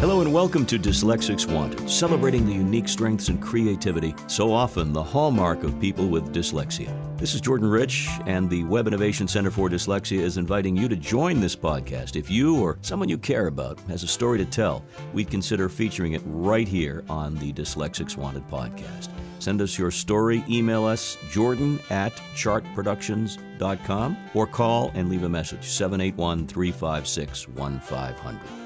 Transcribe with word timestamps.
Hello 0.00 0.20
and 0.20 0.30
welcome 0.30 0.66
to 0.66 0.78
Dyslexics 0.78 1.50
Wanted, 1.50 1.88
celebrating 1.88 2.44
the 2.44 2.52
unique 2.52 2.86
strengths 2.86 3.30
and 3.30 3.40
creativity, 3.40 4.14
so 4.26 4.52
often 4.52 4.92
the 4.92 5.02
hallmark 5.02 5.64
of 5.64 5.80
people 5.80 6.06
with 6.06 6.34
dyslexia. 6.34 6.94
This 7.18 7.34
is 7.34 7.40
Jordan 7.40 7.70
Rich, 7.70 8.10
and 8.26 8.50
the 8.50 8.62
Web 8.64 8.86
Innovation 8.86 9.26
Center 9.26 9.50
for 9.50 9.70
Dyslexia 9.70 10.18
is 10.18 10.36
inviting 10.36 10.76
you 10.76 10.86
to 10.86 10.96
join 10.96 11.40
this 11.40 11.56
podcast. 11.56 12.14
If 12.14 12.30
you 12.30 12.60
or 12.60 12.78
someone 12.82 13.08
you 13.08 13.16
care 13.16 13.46
about 13.46 13.80
has 13.88 14.02
a 14.02 14.06
story 14.06 14.36
to 14.36 14.44
tell, 14.44 14.84
we'd 15.14 15.30
consider 15.30 15.70
featuring 15.70 16.12
it 16.12 16.22
right 16.26 16.68
here 16.68 17.02
on 17.08 17.34
the 17.36 17.54
Dyslexics 17.54 18.18
Wanted 18.18 18.46
podcast. 18.50 19.08
Send 19.38 19.62
us 19.62 19.78
your 19.78 19.90
story, 19.90 20.44
email 20.46 20.84
us, 20.84 21.16
jordan 21.30 21.80
at 21.88 22.12
chartproductions.com, 22.34 24.16
or 24.34 24.46
call 24.46 24.90
and 24.94 25.08
leave 25.08 25.22
a 25.22 25.28
message, 25.28 25.64
781 25.64 26.46
356 26.46 27.48
1500. 27.48 28.65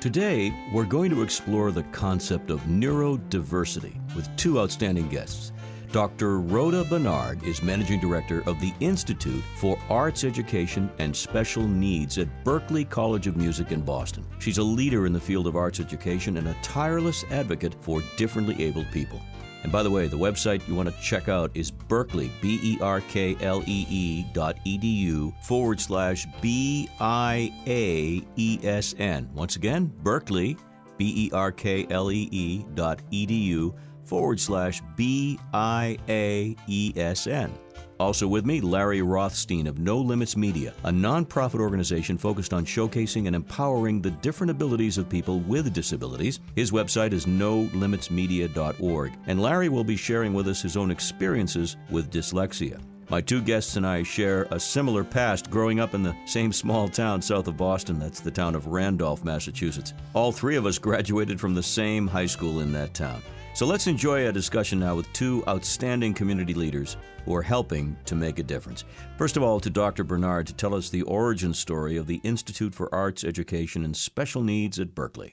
Today, 0.00 0.54
we're 0.72 0.84
going 0.84 1.10
to 1.10 1.22
explore 1.22 1.72
the 1.72 1.82
concept 1.82 2.50
of 2.50 2.60
neurodiversity 2.62 3.96
with 4.14 4.28
two 4.36 4.60
outstanding 4.60 5.08
guests. 5.08 5.50
Dr. 5.90 6.38
Rhoda 6.38 6.84
Bernard 6.84 7.42
is 7.42 7.64
Managing 7.64 7.98
Director 7.98 8.44
of 8.46 8.60
the 8.60 8.72
Institute 8.78 9.42
for 9.56 9.76
Arts 9.90 10.22
Education 10.22 10.88
and 11.00 11.16
Special 11.16 11.66
Needs 11.66 12.16
at 12.18 12.28
Berklee 12.44 12.88
College 12.88 13.26
of 13.26 13.36
Music 13.36 13.72
in 13.72 13.80
Boston. 13.80 14.24
She's 14.38 14.58
a 14.58 14.62
leader 14.62 15.04
in 15.04 15.12
the 15.12 15.18
field 15.18 15.48
of 15.48 15.56
arts 15.56 15.80
education 15.80 16.36
and 16.36 16.46
a 16.46 16.56
tireless 16.62 17.24
advocate 17.32 17.74
for 17.80 18.00
differently 18.16 18.62
abled 18.62 18.86
people. 18.92 19.20
And 19.62 19.72
by 19.72 19.82
the 19.82 19.90
way, 19.90 20.06
the 20.06 20.16
website 20.16 20.66
you 20.68 20.74
want 20.74 20.88
to 20.88 21.00
check 21.00 21.28
out 21.28 21.50
is 21.54 21.70
Berklee, 21.70 22.30
B 22.40 22.60
E 22.62 22.78
R 22.80 23.00
K 23.02 23.36
L 23.40 23.62
E 23.66 23.86
E 23.90 24.26
dot 24.32 24.56
edu 24.64 25.32
forward 25.44 25.80
slash 25.80 26.26
B 26.40 26.88
I 27.00 27.52
A 27.66 28.22
E 28.36 28.58
S 28.62 28.94
N. 28.98 29.28
Once 29.34 29.56
again, 29.56 29.92
Berklee, 30.02 30.58
B 30.96 31.12
E 31.26 31.30
R 31.32 31.50
K 31.52 31.86
L 31.90 32.10
E 32.12 32.28
E 32.30 32.64
dot 32.74 33.02
edu 33.10 33.74
forward 34.04 34.40
slash 34.40 34.80
B 34.96 35.38
I 35.52 35.98
A 36.08 36.56
E 36.66 36.92
S 36.96 37.26
N. 37.26 37.52
Also 38.00 38.28
with 38.28 38.46
me, 38.46 38.60
Larry 38.60 39.02
Rothstein 39.02 39.66
of 39.66 39.78
No 39.78 39.98
Limits 39.98 40.36
Media, 40.36 40.72
a 40.84 40.90
nonprofit 40.90 41.60
organization 41.60 42.16
focused 42.16 42.52
on 42.52 42.64
showcasing 42.64 43.26
and 43.26 43.34
empowering 43.34 44.00
the 44.00 44.12
different 44.12 44.50
abilities 44.50 44.98
of 44.98 45.08
people 45.08 45.40
with 45.40 45.72
disabilities. 45.72 46.40
His 46.54 46.70
website 46.70 47.12
is 47.12 47.26
nolimitsmedia.org, 47.26 49.12
and 49.26 49.42
Larry 49.42 49.68
will 49.68 49.84
be 49.84 49.96
sharing 49.96 50.32
with 50.32 50.46
us 50.48 50.62
his 50.62 50.76
own 50.76 50.90
experiences 50.90 51.76
with 51.90 52.12
dyslexia. 52.12 52.80
My 53.10 53.22
two 53.22 53.40
guests 53.40 53.76
and 53.76 53.86
I 53.86 54.02
share 54.02 54.46
a 54.50 54.60
similar 54.60 55.02
past 55.02 55.50
growing 55.50 55.80
up 55.80 55.94
in 55.94 56.02
the 56.02 56.14
same 56.26 56.52
small 56.52 56.88
town 56.88 57.22
south 57.22 57.48
of 57.48 57.56
Boston. 57.56 57.98
That's 57.98 58.20
the 58.20 58.30
town 58.30 58.54
of 58.54 58.66
Randolph, 58.66 59.24
Massachusetts. 59.24 59.94
All 60.12 60.30
three 60.30 60.56
of 60.56 60.66
us 60.66 60.78
graduated 60.78 61.40
from 61.40 61.54
the 61.54 61.62
same 61.62 62.06
high 62.06 62.26
school 62.26 62.60
in 62.60 62.70
that 62.72 62.92
town. 62.92 63.22
So 63.58 63.66
let's 63.66 63.88
enjoy 63.88 64.28
a 64.28 64.32
discussion 64.32 64.78
now 64.78 64.94
with 64.94 65.12
two 65.12 65.42
outstanding 65.48 66.14
community 66.14 66.54
leaders 66.54 66.96
who 67.24 67.34
are 67.34 67.42
helping 67.42 67.96
to 68.04 68.14
make 68.14 68.38
a 68.38 68.44
difference. 68.44 68.84
First 69.16 69.36
of 69.36 69.42
all, 69.42 69.58
to 69.58 69.68
Dr. 69.68 70.04
Bernard 70.04 70.46
to 70.46 70.54
tell 70.54 70.76
us 70.76 70.90
the 70.90 71.02
origin 71.02 71.52
story 71.52 71.96
of 71.96 72.06
the 72.06 72.20
Institute 72.22 72.72
for 72.72 72.88
Arts 72.94 73.24
Education 73.24 73.84
and 73.84 73.96
Special 73.96 74.44
Needs 74.44 74.78
at 74.78 74.94
Berklee. 74.94 75.32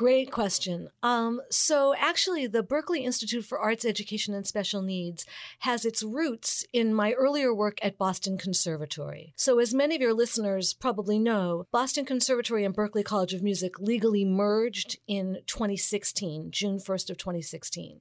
Great 0.00 0.30
question. 0.30 0.88
Um, 1.02 1.42
so, 1.50 1.94
actually, 1.94 2.46
the 2.46 2.62
Berklee 2.62 3.02
Institute 3.02 3.44
for 3.44 3.58
Arts 3.58 3.84
Education 3.84 4.32
and 4.32 4.46
Special 4.46 4.80
Needs 4.80 5.26
has 5.58 5.84
its 5.84 6.02
roots 6.02 6.64
in 6.72 6.94
my 6.94 7.12
earlier 7.12 7.52
work 7.52 7.78
at 7.82 7.98
Boston 7.98 8.38
Conservatory. 8.38 9.34
So, 9.36 9.58
as 9.58 9.74
many 9.74 9.96
of 9.96 10.00
your 10.00 10.14
listeners 10.14 10.72
probably 10.72 11.18
know, 11.18 11.66
Boston 11.70 12.06
Conservatory 12.06 12.64
and 12.64 12.74
Berklee 12.74 13.04
College 13.04 13.34
of 13.34 13.42
Music 13.42 13.78
legally 13.78 14.24
merged 14.24 14.96
in 15.06 15.40
2016, 15.46 16.50
June 16.50 16.78
1st 16.78 17.10
of 17.10 17.18
2016. 17.18 18.00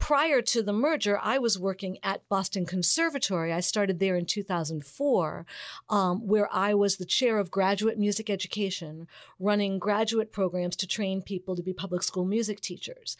Prior 0.00 0.42
to 0.42 0.64
the 0.64 0.72
merger, 0.72 1.16
I 1.22 1.38
was 1.38 1.60
working 1.60 1.98
at 2.02 2.28
Boston 2.28 2.66
Conservatory. 2.66 3.52
I 3.52 3.60
started 3.60 4.00
there 4.00 4.16
in 4.16 4.26
2004, 4.26 5.46
um, 5.90 6.26
where 6.26 6.52
I 6.52 6.74
was 6.74 6.96
the 6.96 7.04
chair 7.04 7.38
of 7.38 7.52
graduate 7.52 8.00
music 8.00 8.28
education, 8.28 9.06
running 9.38 9.78
graduate 9.78 10.32
programs 10.32 10.74
to 10.74 10.88
train 10.88 11.22
people 11.22 11.35
people 11.36 11.56
to 11.56 11.62
be 11.62 11.72
public 11.72 12.02
school 12.02 12.24
music 12.24 12.60
teachers. 12.60 13.16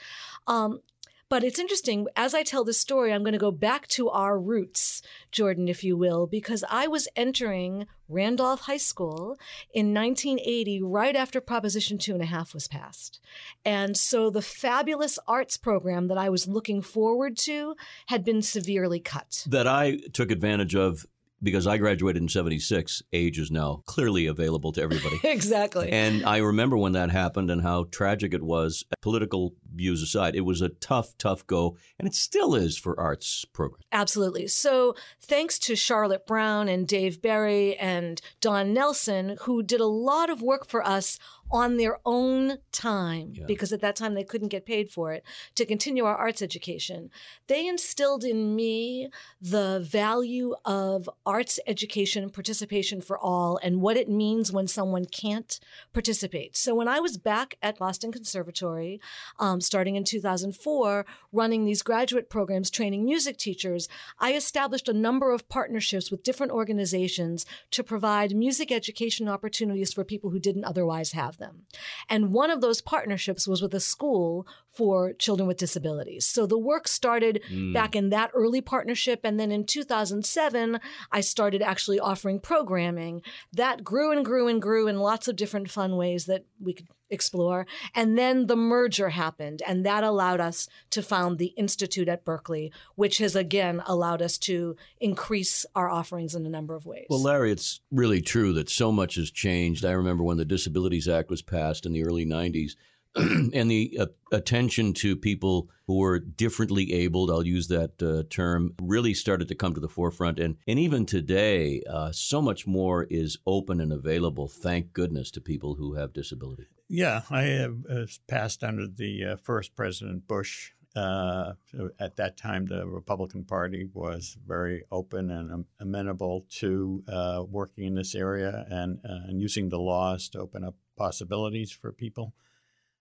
Um, 0.46 0.80
but 1.28 1.42
it's 1.42 1.58
interesting, 1.58 2.06
as 2.14 2.34
I 2.34 2.44
tell 2.44 2.62
this 2.62 2.78
story, 2.78 3.12
I'm 3.12 3.24
going 3.24 3.32
to 3.32 3.38
go 3.38 3.50
back 3.50 3.88
to 3.88 4.08
our 4.08 4.38
roots, 4.38 5.02
Jordan, 5.32 5.66
if 5.66 5.82
you 5.82 5.96
will, 5.96 6.28
because 6.28 6.62
I 6.70 6.86
was 6.86 7.08
entering 7.16 7.88
Randolph 8.08 8.60
High 8.60 8.76
School 8.76 9.36
in 9.74 9.92
1980, 9.92 10.82
right 10.82 11.16
after 11.16 11.40
Proposition 11.40 11.98
Two 11.98 12.14
and 12.14 12.22
a 12.22 12.26
Half 12.26 12.54
was 12.54 12.68
passed. 12.68 13.18
And 13.64 13.96
so 13.96 14.30
the 14.30 14.40
fabulous 14.40 15.18
arts 15.26 15.56
program 15.56 16.06
that 16.06 16.18
I 16.18 16.28
was 16.28 16.46
looking 16.46 16.80
forward 16.80 17.36
to 17.38 17.74
had 18.06 18.24
been 18.24 18.40
severely 18.40 19.00
cut. 19.00 19.44
That 19.48 19.66
I 19.66 19.98
took 20.12 20.30
advantage 20.30 20.76
of 20.76 21.06
because 21.42 21.66
I 21.66 21.76
graduated 21.76 22.22
in 22.22 22.28
76, 22.28 23.02
age 23.12 23.38
is 23.38 23.50
now 23.50 23.82
clearly 23.86 24.26
available 24.26 24.72
to 24.72 24.82
everybody. 24.82 25.20
exactly. 25.24 25.90
And 25.90 26.24
I 26.24 26.38
remember 26.38 26.76
when 26.76 26.92
that 26.92 27.10
happened 27.10 27.50
and 27.50 27.62
how 27.62 27.84
tragic 27.90 28.32
it 28.32 28.42
was, 28.42 28.84
political 29.02 29.54
views 29.74 30.02
aside. 30.02 30.34
It 30.34 30.42
was 30.42 30.62
a 30.62 30.70
tough, 30.70 31.16
tough 31.18 31.46
go, 31.46 31.76
and 31.98 32.08
it 32.08 32.14
still 32.14 32.54
is 32.54 32.78
for 32.78 32.98
arts 32.98 33.44
programs. 33.52 33.84
Absolutely. 33.92 34.46
So, 34.48 34.94
thanks 35.20 35.58
to 35.60 35.76
Charlotte 35.76 36.26
Brown 36.26 36.68
and 36.68 36.88
Dave 36.88 37.20
Berry 37.20 37.76
and 37.76 38.20
Don 38.40 38.72
Nelson, 38.72 39.36
who 39.42 39.62
did 39.62 39.80
a 39.80 39.86
lot 39.86 40.30
of 40.30 40.42
work 40.42 40.66
for 40.66 40.86
us 40.86 41.18
on 41.50 41.76
their 41.76 41.98
own 42.04 42.58
time 42.72 43.32
yeah. 43.34 43.44
because 43.46 43.72
at 43.72 43.80
that 43.80 43.96
time 43.96 44.14
they 44.14 44.24
couldn't 44.24 44.48
get 44.48 44.66
paid 44.66 44.90
for 44.90 45.12
it 45.12 45.24
to 45.54 45.64
continue 45.64 46.04
our 46.04 46.16
arts 46.16 46.42
education. 46.42 47.10
They 47.46 47.66
instilled 47.66 48.24
in 48.24 48.54
me 48.54 49.10
the 49.40 49.80
value 49.88 50.54
of 50.64 51.08
arts 51.24 51.60
education 51.66 52.22
and 52.22 52.32
participation 52.32 53.00
for 53.00 53.18
all 53.18 53.58
and 53.62 53.80
what 53.80 53.96
it 53.96 54.08
means 54.08 54.52
when 54.52 54.66
someone 54.66 55.04
can't 55.04 55.58
participate. 55.92 56.56
So 56.56 56.74
when 56.74 56.88
I 56.88 57.00
was 57.00 57.16
back 57.16 57.56
at 57.62 57.78
Boston 57.78 58.12
Conservatory, 58.12 59.00
um, 59.38 59.60
starting 59.60 59.96
in 59.96 60.04
2004, 60.04 61.06
running 61.32 61.64
these 61.64 61.82
graduate 61.82 62.28
programs 62.28 62.70
training 62.70 63.04
music 63.04 63.36
teachers, 63.36 63.88
I 64.18 64.34
established 64.34 64.88
a 64.88 64.92
number 64.92 65.30
of 65.30 65.48
partnerships 65.48 66.10
with 66.10 66.22
different 66.22 66.52
organizations 66.52 67.46
to 67.70 67.84
provide 67.84 68.34
music 68.34 68.72
education 68.72 69.28
opportunities 69.28 69.92
for 69.92 70.04
people 70.04 70.30
who 70.30 70.38
didn't 70.38 70.64
otherwise 70.64 71.12
have 71.12 71.35
them. 71.38 71.62
And 72.08 72.32
one 72.32 72.50
of 72.50 72.60
those 72.60 72.80
partnerships 72.80 73.46
was 73.46 73.62
with 73.62 73.74
a 73.74 73.80
school 73.80 74.46
for 74.72 75.12
children 75.14 75.46
with 75.46 75.56
disabilities. 75.56 76.26
So 76.26 76.46
the 76.46 76.58
work 76.58 76.86
started 76.86 77.42
mm. 77.50 77.72
back 77.72 77.96
in 77.96 78.10
that 78.10 78.30
early 78.34 78.60
partnership. 78.60 79.20
And 79.24 79.40
then 79.40 79.50
in 79.50 79.64
2007, 79.64 80.78
I 81.10 81.20
started 81.20 81.62
actually 81.62 81.98
offering 81.98 82.40
programming 82.40 83.22
that 83.52 83.84
grew 83.84 84.12
and 84.12 84.24
grew 84.24 84.48
and 84.48 84.60
grew 84.60 84.86
in 84.86 84.98
lots 84.98 85.28
of 85.28 85.36
different 85.36 85.70
fun 85.70 85.96
ways 85.96 86.26
that 86.26 86.44
we 86.60 86.74
could 86.74 86.88
explore. 87.10 87.66
And 87.94 88.18
then 88.18 88.46
the 88.46 88.56
merger 88.56 89.10
happened, 89.10 89.62
and 89.66 89.84
that 89.86 90.04
allowed 90.04 90.40
us 90.40 90.68
to 90.90 91.02
found 91.02 91.38
the 91.38 91.54
Institute 91.56 92.08
at 92.08 92.24
Berklee, 92.24 92.72
which 92.94 93.18
has 93.18 93.36
again 93.36 93.82
allowed 93.86 94.22
us 94.22 94.38
to 94.38 94.76
increase 95.00 95.66
our 95.74 95.88
offerings 95.88 96.34
in 96.34 96.46
a 96.46 96.50
number 96.50 96.74
of 96.74 96.86
ways. 96.86 97.06
Well, 97.08 97.22
Larry, 97.22 97.52
it's 97.52 97.80
really 97.90 98.20
true 98.20 98.52
that 98.54 98.70
so 98.70 98.92
much 98.92 99.16
has 99.16 99.30
changed. 99.30 99.84
I 99.84 99.92
remember 99.92 100.24
when 100.24 100.36
the 100.36 100.44
Disabilities 100.44 101.08
Act 101.08 101.30
was 101.30 101.42
passed 101.42 101.86
in 101.86 101.92
the 101.92 102.04
early 102.04 102.26
90s. 102.26 102.72
and 103.54 103.70
the 103.70 103.96
uh, 103.98 104.06
attention 104.30 104.92
to 104.92 105.16
people 105.16 105.70
who 105.86 105.98
were 105.98 106.18
differently 106.18 106.92
abled, 106.92 107.30
I'll 107.30 107.46
use 107.46 107.68
that 107.68 108.02
uh, 108.02 108.24
term, 108.28 108.74
really 108.82 109.14
started 109.14 109.48
to 109.48 109.54
come 109.54 109.72
to 109.72 109.80
the 109.80 109.88
forefront. 109.88 110.38
And, 110.38 110.56
and 110.66 110.78
even 110.78 111.06
today, 111.06 111.82
uh, 111.88 112.12
so 112.12 112.42
much 112.42 112.66
more 112.66 113.04
is 113.04 113.38
open 113.46 113.80
and 113.80 113.92
available, 113.92 114.48
thank 114.48 114.92
goodness, 114.92 115.30
to 115.30 115.40
people 115.40 115.76
who 115.76 115.94
have 115.94 116.12
disability. 116.12 116.66
Yeah, 116.88 117.22
I 117.30 117.42
have 117.42 117.78
uh, 117.90 118.06
passed 118.28 118.62
under 118.62 118.86
the 118.86 119.24
uh, 119.24 119.36
first 119.36 119.74
President 119.74 120.28
Bush. 120.28 120.72
Uh, 120.94 121.52
at 122.00 122.16
that 122.16 122.38
time, 122.38 122.66
the 122.66 122.86
Republican 122.86 123.44
Party 123.44 123.86
was 123.92 124.36
very 124.46 124.84
open 124.90 125.30
and 125.30 125.66
amenable 125.78 126.46
to 126.48 127.02
working 127.50 127.84
in 127.84 127.94
this 127.94 128.14
area 128.14 128.64
and, 128.70 129.00
and 129.04 129.42
using 129.42 129.68
the 129.68 129.78
laws 129.78 130.30
to 130.30 130.38
open 130.38 130.64
up 130.64 130.74
possibilities 130.96 131.70
for 131.70 131.92
people. 131.92 132.32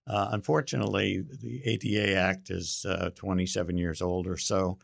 Uh, 0.08 0.30
unfortunately, 0.32 1.24
the 1.42 1.62
ADA 1.66 2.16
Act 2.16 2.50
is 2.52 2.86
uh, 2.88 3.10
27 3.16 3.78
years 3.78 4.02
old 4.02 4.28
or 4.28 4.38
so, 4.38 4.78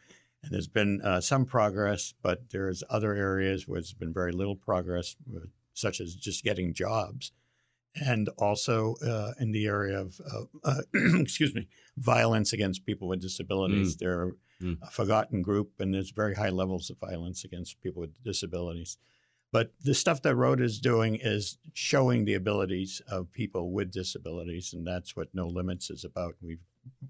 and 0.43 0.51
there's 0.51 0.67
been 0.67 0.99
uh, 1.01 1.21
some 1.21 1.45
progress, 1.45 2.13
but 2.23 2.49
there's 2.49 2.83
other 2.89 3.13
areas 3.13 3.67
where 3.67 3.79
there's 3.79 3.93
been 3.93 4.13
very 4.13 4.31
little 4.31 4.55
progress, 4.55 5.15
uh, 5.35 5.41
such 5.73 6.01
as 6.01 6.15
just 6.15 6.43
getting 6.43 6.73
jobs, 6.73 7.31
and 7.95 8.29
also 8.37 8.95
uh, 9.05 9.33
in 9.39 9.51
the 9.51 9.65
area 9.65 9.99
of, 9.99 10.19
uh, 10.63 10.81
excuse 11.19 11.53
me, 11.53 11.67
violence 11.97 12.53
against 12.53 12.85
people 12.85 13.07
with 13.07 13.21
disabilities. 13.21 13.95
Mm. 13.95 13.99
They're 13.99 14.31
mm. 14.61 14.77
a 14.81 14.87
forgotten 14.87 15.41
group, 15.41 15.73
and 15.79 15.93
there's 15.93 16.11
very 16.11 16.35
high 16.35 16.49
levels 16.49 16.89
of 16.89 16.97
violence 16.99 17.43
against 17.43 17.81
people 17.81 18.01
with 18.01 18.23
disabilities. 18.23 18.97
But 19.51 19.73
the 19.81 19.93
stuff 19.93 20.21
that 20.21 20.35
Rhoda 20.35 20.63
is 20.63 20.79
doing 20.79 21.19
is 21.21 21.57
showing 21.73 22.23
the 22.23 22.35
abilities 22.35 23.01
of 23.09 23.31
people 23.33 23.71
with 23.71 23.91
disabilities, 23.91 24.73
and 24.73 24.87
that's 24.87 25.15
what 25.15 25.27
No 25.33 25.47
Limits 25.47 25.89
is 25.89 26.05
about. 26.05 26.35
We've 26.41 26.63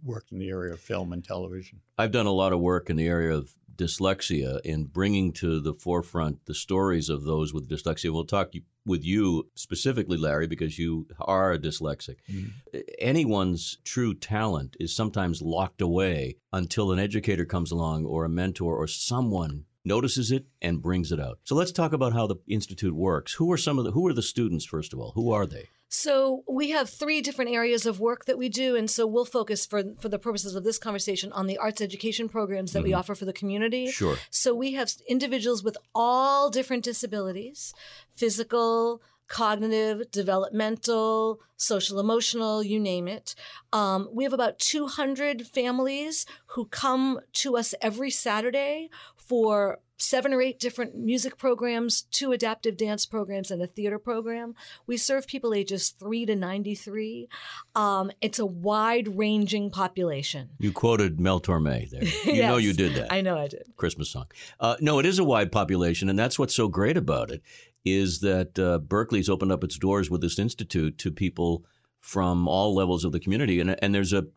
worked 0.03 0.31
in 0.31 0.39
the 0.39 0.49
area 0.49 0.73
of 0.73 0.79
film 0.79 1.13
and 1.13 1.23
television. 1.23 1.81
I've 1.97 2.11
done 2.11 2.25
a 2.25 2.31
lot 2.31 2.51
of 2.51 2.59
work 2.59 2.89
in 2.89 2.95
the 2.95 3.07
area 3.07 3.35
of 3.35 3.51
dyslexia 3.75 4.59
and 4.65 4.91
bringing 4.91 5.31
to 5.33 5.59
the 5.59 5.73
forefront 5.73 6.45
the 6.45 6.53
stories 6.53 7.09
of 7.09 7.23
those 7.23 7.53
with 7.53 7.69
dyslexia. 7.69 8.11
We'll 8.11 8.25
talk 8.25 8.51
with 8.85 9.03
you 9.03 9.49
specifically, 9.55 10.17
Larry, 10.17 10.47
because 10.47 10.77
you 10.79 11.07
are 11.19 11.53
a 11.53 11.59
dyslexic. 11.59 12.17
Mm-hmm. 12.29 12.79
Anyone's 12.99 13.77
true 13.83 14.13
talent 14.13 14.75
is 14.79 14.95
sometimes 14.95 15.41
locked 15.41 15.81
away 15.81 16.37
until 16.51 16.91
an 16.91 16.99
educator 16.99 17.45
comes 17.45 17.71
along 17.71 18.05
or 18.05 18.25
a 18.25 18.29
mentor 18.29 18.75
or 18.75 18.87
someone 18.87 19.65
notices 19.83 20.31
it 20.31 20.45
and 20.61 20.81
brings 20.81 21.11
it 21.11 21.19
out. 21.19 21.39
So 21.43 21.55
let's 21.55 21.71
talk 21.71 21.93
about 21.93 22.13
how 22.13 22.27
the 22.27 22.37
institute 22.47 22.95
works. 22.95 23.33
Who 23.33 23.51
are 23.51 23.57
some 23.57 23.77
of 23.77 23.85
the 23.85 23.91
who 23.91 24.07
are 24.07 24.13
the 24.13 24.21
students 24.21 24.65
first 24.65 24.93
of 24.93 24.99
all? 24.99 25.11
Who 25.15 25.31
are 25.31 25.45
they? 25.45 25.69
So 25.93 26.45
we 26.47 26.69
have 26.69 26.89
three 26.89 27.19
different 27.19 27.51
areas 27.51 27.85
of 27.85 27.99
work 27.99 28.23
that 28.23 28.37
we 28.37 28.47
do, 28.47 28.77
and 28.77 28.89
so 28.89 29.05
we'll 29.05 29.25
focus 29.25 29.65
for 29.65 29.83
for 29.99 30.07
the 30.07 30.17
purposes 30.17 30.55
of 30.55 30.63
this 30.63 30.77
conversation 30.77 31.33
on 31.33 31.47
the 31.47 31.57
arts 31.57 31.81
education 31.81 32.29
programs 32.29 32.71
that 32.71 32.79
mm-hmm. 32.79 32.87
we 32.87 32.93
offer 32.93 33.13
for 33.13 33.25
the 33.25 33.33
community. 33.33 33.91
Sure. 33.91 34.15
So 34.29 34.55
we 34.55 34.71
have 34.71 34.93
individuals 35.05 35.65
with 35.65 35.77
all 35.93 36.49
different 36.49 36.85
disabilities, 36.85 37.73
physical, 38.15 39.01
cognitive, 39.27 40.09
developmental, 40.11 41.41
social 41.57 41.99
emotional, 41.99 42.63
you 42.63 42.79
name 42.79 43.09
it. 43.09 43.35
Um, 43.73 44.07
we 44.13 44.23
have 44.23 44.33
about 44.33 44.59
200 44.59 45.45
families 45.45 46.25
who 46.47 46.65
come 46.65 47.19
to 47.33 47.57
us 47.57 47.75
every 47.81 48.11
Saturday 48.11 48.89
for 49.17 49.79
seven 50.01 50.33
or 50.33 50.41
eight 50.41 50.59
different 50.59 50.95
music 50.95 51.37
programs, 51.37 52.03
two 52.03 52.31
adaptive 52.31 52.77
dance 52.77 53.05
programs, 53.05 53.51
and 53.51 53.61
a 53.61 53.67
theater 53.67 53.99
program. 53.99 54.55
We 54.87 54.97
serve 54.97 55.27
people 55.27 55.53
ages 55.53 55.89
three 55.89 56.25
to 56.25 56.35
93. 56.35 57.29
Um, 57.75 58.11
it's 58.21 58.39
a 58.39 58.45
wide 58.45 59.17
ranging 59.17 59.69
population. 59.69 60.49
You 60.59 60.71
quoted 60.71 61.19
Mel 61.19 61.39
Torme 61.39 61.89
there. 61.89 62.01
You 62.31 62.37
yes, 62.37 62.49
know 62.49 62.57
you 62.57 62.73
did 62.73 62.95
that. 62.95 63.11
I 63.11 63.21
know 63.21 63.37
I 63.37 63.47
did. 63.47 63.63
Christmas 63.77 64.09
song. 64.09 64.27
Uh, 64.59 64.75
no, 64.79 64.99
it 64.99 65.05
is 65.05 65.19
a 65.19 65.23
wide 65.23 65.51
population, 65.51 66.09
and 66.09 66.17
that's 66.17 66.37
what's 66.37 66.55
so 66.55 66.67
great 66.67 66.97
about 66.97 67.31
it 67.31 67.41
is 67.83 68.19
that 68.19 68.59
uh, 68.59 68.79
Berklee's 68.79 69.29
opened 69.29 69.51
up 69.51 69.63
its 69.63 69.77
doors 69.77 70.09
with 70.09 70.21
this 70.21 70.37
institute 70.37 70.97
to 70.99 71.11
people 71.11 71.65
from 71.99 72.47
all 72.47 72.75
levels 72.75 73.03
of 73.03 73.11
the 73.11 73.19
community. 73.19 73.59
And, 73.59 73.75
and 73.83 73.93
there's 73.93 74.13
a 74.13 74.27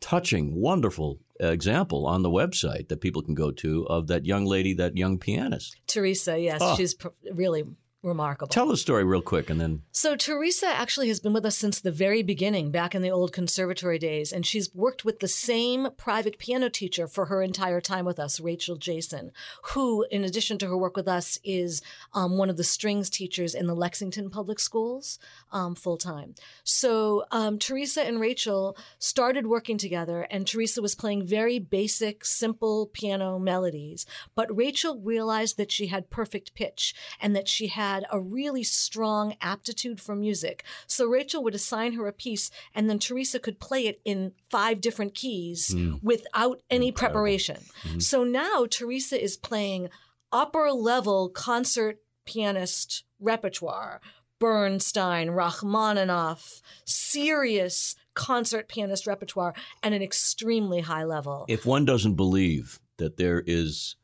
touching, 0.00 0.54
wonderful 0.54 1.18
example 1.48 2.06
on 2.06 2.22
the 2.22 2.30
website 2.30 2.88
that 2.88 3.00
people 3.00 3.22
can 3.22 3.34
go 3.34 3.50
to 3.50 3.86
of 3.86 4.08
that 4.08 4.26
young 4.26 4.44
lady, 4.44 4.74
that 4.74 4.96
young 4.96 5.18
pianist. 5.18 5.76
Teresa, 5.86 6.38
yes, 6.38 6.58
oh. 6.62 6.76
she's 6.76 6.94
pr- 6.94 7.08
really 7.32 7.64
remarkable. 8.02 8.48
Tell 8.48 8.66
the 8.66 8.76
story 8.76 9.04
real 9.04 9.20
quick 9.20 9.50
and 9.50 9.60
then. 9.60 9.82
So, 9.92 10.16
Teresa 10.16 10.66
actually 10.66 11.08
has 11.08 11.20
been 11.20 11.32
with 11.32 11.44
us 11.44 11.56
since 11.56 11.80
the 11.80 11.90
very 11.90 12.22
beginning, 12.22 12.70
back 12.70 12.94
in 12.94 13.02
the 13.02 13.10
old 13.10 13.32
conservatory 13.32 13.98
days, 13.98 14.32
and 14.32 14.46
she's 14.46 14.74
worked 14.74 15.04
with 15.04 15.20
the 15.20 15.28
same 15.28 15.88
private 15.96 16.38
piano 16.38 16.70
teacher 16.70 17.06
for 17.06 17.26
her 17.26 17.42
entire 17.42 17.80
time 17.80 18.04
with 18.04 18.18
us, 18.18 18.40
Rachel 18.40 18.76
Jason, 18.76 19.32
who, 19.74 20.06
in 20.10 20.24
addition 20.24 20.58
to 20.58 20.66
her 20.68 20.76
work 20.76 20.96
with 20.96 21.08
us, 21.08 21.38
is 21.44 21.82
um, 22.14 22.38
one 22.38 22.48
of 22.48 22.56
the 22.56 22.64
strings 22.64 23.10
teachers 23.10 23.54
in 23.54 23.66
the 23.66 23.74
Lexington 23.74 24.30
Public 24.30 24.58
Schools 24.58 25.18
um, 25.52 25.74
full 25.74 25.98
time. 25.98 26.34
So, 26.64 27.24
um, 27.30 27.58
Teresa 27.58 28.02
and 28.02 28.20
Rachel 28.20 28.76
started 28.98 29.46
working 29.46 29.76
together, 29.76 30.26
and 30.30 30.46
Teresa 30.46 30.80
was 30.80 30.94
playing 30.94 31.26
very 31.26 31.58
basic, 31.58 32.24
simple 32.24 32.86
piano 32.86 33.38
melodies, 33.38 34.06
but 34.34 34.54
Rachel 34.54 34.98
realized 35.00 35.58
that 35.58 35.70
she 35.70 35.88
had 35.88 36.10
perfect 36.10 36.54
pitch 36.54 36.94
and 37.20 37.36
that 37.36 37.48
she 37.48 37.66
had 37.66 37.89
had 37.94 38.06
a 38.10 38.20
really 38.20 38.62
strong 38.62 39.34
aptitude 39.40 40.00
for 40.00 40.14
music. 40.14 40.64
So 40.86 41.06
Rachel 41.06 41.42
would 41.42 41.54
assign 41.54 41.94
her 41.94 42.06
a 42.06 42.12
piece, 42.12 42.50
and 42.74 42.88
then 42.88 42.98
Teresa 42.98 43.38
could 43.38 43.58
play 43.58 43.86
it 43.86 44.00
in 44.04 44.32
five 44.48 44.80
different 44.80 45.14
keys 45.14 45.74
mm. 45.74 46.02
without 46.02 46.62
any 46.70 46.88
Incredible. 46.88 47.20
preparation. 47.20 47.56
Mm-hmm. 47.82 47.98
So 47.98 48.24
now 48.24 48.66
Teresa 48.68 49.22
is 49.22 49.36
playing 49.36 49.88
upper 50.32 50.70
level 50.70 51.28
concert 51.28 51.98
pianist 52.24 53.04
repertoire. 53.18 54.00
Bernstein, 54.38 55.28
Rachmaninoff, 55.28 56.62
serious 56.86 57.94
concert 58.14 58.68
pianist 58.68 59.06
repertoire, 59.06 59.54
and 59.82 59.94
an 59.94 60.00
extremely 60.00 60.80
high 60.80 61.04
level. 61.04 61.44
If 61.46 61.66
one 61.66 61.84
doesn't 61.84 62.14
believe 62.14 62.80
that 62.96 63.18
there 63.18 63.42
is 63.46 63.96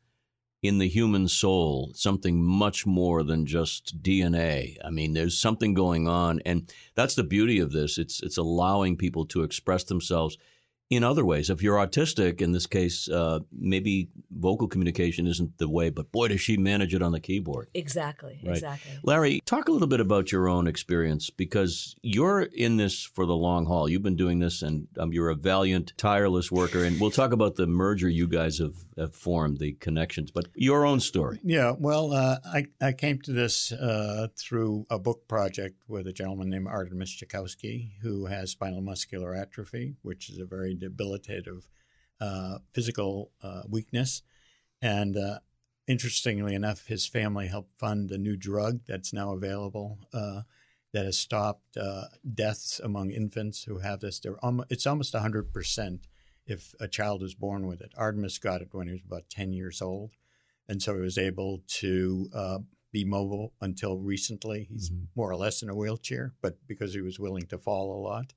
in 0.63 0.79
the 0.79 0.87
human 0.87 1.27
soul 1.27 1.91
something 1.93 2.43
much 2.43 2.85
more 2.85 3.23
than 3.23 3.45
just 3.45 4.01
DNA. 4.01 4.75
I 4.83 4.89
mean, 4.89 5.13
there's 5.13 5.37
something 5.37 5.73
going 5.73 6.07
on, 6.07 6.41
and 6.45 6.71
that's 6.95 7.15
the 7.15 7.23
beauty 7.23 7.59
of 7.59 7.71
this. 7.71 7.97
It's 7.97 8.21
it's 8.21 8.37
allowing 8.37 8.97
people 8.97 9.25
to 9.27 9.43
express 9.43 9.83
themselves 9.83 10.37
in 10.89 11.03
other 11.03 11.25
ways. 11.25 11.49
If 11.49 11.61
you're 11.61 11.77
autistic, 11.77 12.41
in 12.41 12.53
this 12.53 12.65
case, 12.65 13.09
uh, 13.09 13.39
maybe 13.51 14.09
vocal 14.31 14.67
communication 14.67 15.27
isn't 15.27 15.57
the 15.57 15.67
way, 15.67 15.89
but 15.89 16.11
boy, 16.11 16.29
does 16.29 16.41
she 16.41 16.55
manage 16.57 16.95
it 16.95 17.01
on 17.01 17.11
the 17.11 17.19
keyboard. 17.19 17.67
Exactly, 17.73 18.39
right. 18.43 18.53
exactly. 18.53 18.91
Larry, 19.03 19.41
talk 19.45 19.67
a 19.67 19.71
little 19.71 19.87
bit 19.87 19.99
about 19.99 20.31
your 20.31 20.47
own 20.47 20.67
experience 20.67 21.29
because 21.29 21.95
you're 22.01 22.41
in 22.41 22.77
this 22.77 23.03
for 23.03 23.25
the 23.25 23.35
long 23.35 23.65
haul. 23.65 23.89
You've 23.89 24.03
been 24.03 24.15
doing 24.15 24.39
this, 24.39 24.61
and 24.61 24.87
um, 24.97 25.11
you're 25.11 25.29
a 25.29 25.35
valiant, 25.35 25.93
tireless 25.97 26.51
worker. 26.51 26.83
And 26.83 26.99
we'll 26.99 27.11
talk 27.11 27.33
about 27.33 27.55
the 27.55 27.67
merger 27.67 28.07
you 28.07 28.27
guys 28.27 28.59
have, 28.59 28.75
formed, 29.13 29.59
the 29.59 29.73
connections, 29.73 30.31
but 30.31 30.47
your 30.55 30.85
own 30.85 30.99
story. 30.99 31.39
Yeah, 31.43 31.73
well, 31.77 32.13
uh, 32.13 32.37
I, 32.45 32.65
I 32.81 32.93
came 32.93 33.19
to 33.21 33.31
this 33.31 33.71
uh, 33.71 34.27
through 34.35 34.85
a 34.89 34.97
book 34.97 35.27
project 35.27 35.83
with 35.87 36.07
a 36.07 36.13
gentleman 36.13 36.49
named 36.49 36.67
Artemis 36.67 37.15
Joukowsky, 37.15 37.91
who 38.01 38.25
has 38.25 38.51
spinal 38.51 38.81
muscular 38.81 39.35
atrophy, 39.35 39.95
which 40.01 40.29
is 40.29 40.39
a 40.39 40.45
very 40.45 40.73
debilitative 40.73 41.69
uh, 42.19 42.57
physical 42.73 43.31
uh, 43.43 43.61
weakness. 43.69 44.23
And 44.81 45.15
uh, 45.15 45.39
interestingly 45.87 46.55
enough, 46.55 46.87
his 46.87 47.07
family 47.07 47.47
helped 47.47 47.79
fund 47.79 48.11
a 48.11 48.17
new 48.17 48.35
drug 48.35 48.81
that's 48.87 49.13
now 49.13 49.33
available 49.33 49.99
uh, 50.13 50.41
that 50.93 51.05
has 51.05 51.17
stopped 51.17 51.77
uh, 51.77 52.05
deaths 52.33 52.79
among 52.83 53.11
infants 53.11 53.63
who 53.63 53.79
have 53.79 53.99
this. 53.99 54.21
it's 54.69 54.87
almost 54.87 55.13
100% 55.13 55.99
if 56.47 56.73
a 56.79 56.87
child 56.87 57.21
is 57.21 57.35
born 57.35 57.67
with 57.67 57.81
it. 57.81 57.91
Artemis 57.97 58.39
got 58.39 58.61
it 58.61 58.69
when 58.71 58.87
he 58.87 58.93
was 58.93 59.03
about 59.05 59.29
10 59.29 59.53
years 59.53 59.81
old. 59.81 60.11
And 60.67 60.81
so 60.81 60.95
he 60.95 61.01
was 61.01 61.17
able 61.17 61.61
to 61.67 62.29
uh, 62.33 62.59
be 62.91 63.03
mobile 63.03 63.53
until 63.61 63.97
recently. 63.97 64.67
He's 64.71 64.89
mm-hmm. 64.89 65.05
more 65.15 65.29
or 65.29 65.35
less 65.35 65.61
in 65.61 65.69
a 65.69 65.75
wheelchair, 65.75 66.33
but 66.41 66.57
because 66.67 66.93
he 66.93 67.01
was 67.01 67.19
willing 67.19 67.45
to 67.47 67.57
fall 67.57 67.95
a 67.95 68.01
lot, 68.01 68.33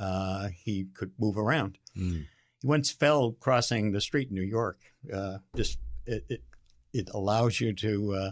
uh, 0.00 0.48
he 0.48 0.86
could 0.94 1.12
move 1.18 1.38
around. 1.38 1.78
Mm. 1.96 2.26
He 2.60 2.66
once 2.66 2.90
fell 2.90 3.32
crossing 3.32 3.92
the 3.92 4.00
street 4.00 4.28
in 4.28 4.34
New 4.34 4.42
York. 4.42 4.80
Uh, 5.12 5.38
just 5.54 5.78
it, 6.06 6.24
it, 6.28 6.42
it 6.92 7.10
allows 7.12 7.60
you 7.60 7.72
to 7.74 8.14
uh, 8.14 8.30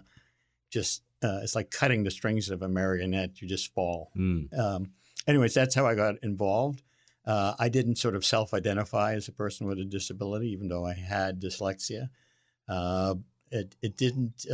just 0.71 1.03
uh, 1.23 1.41
it's 1.43 1.55
like 1.55 1.71
cutting 1.71 2.03
the 2.03 2.11
strings 2.11 2.49
of 2.51 2.63
a 2.63 2.69
marionette. 2.69 3.41
You 3.43 3.49
just 3.49 3.73
fall. 3.75 4.11
Mm. 4.17 4.59
Um, 4.59 4.91
anyways, 5.27 5.55
that's 5.55 5.75
how 5.75 5.87
I 5.87 5.95
got 5.95 6.17
involved. 6.23 6.83
Uh, 7.27 7.55
I 7.59 7.69
didn't 7.69 7.97
sort 7.97 8.17
of 8.17 8.25
self-identify 8.25 9.15
as 9.15 9.29
a 9.29 9.33
person 9.33 9.67
with 9.67 9.79
a 9.79 9.85
disability, 9.85 10.51
even 10.51 10.69
though 10.69 10.87
I 10.87 10.95
had 10.95 11.41
dyslexia. 11.41 12.09
Uh, 12.69 13.17
it, 13.51 13.77
it 13.83 13.97
didn't 13.97 14.47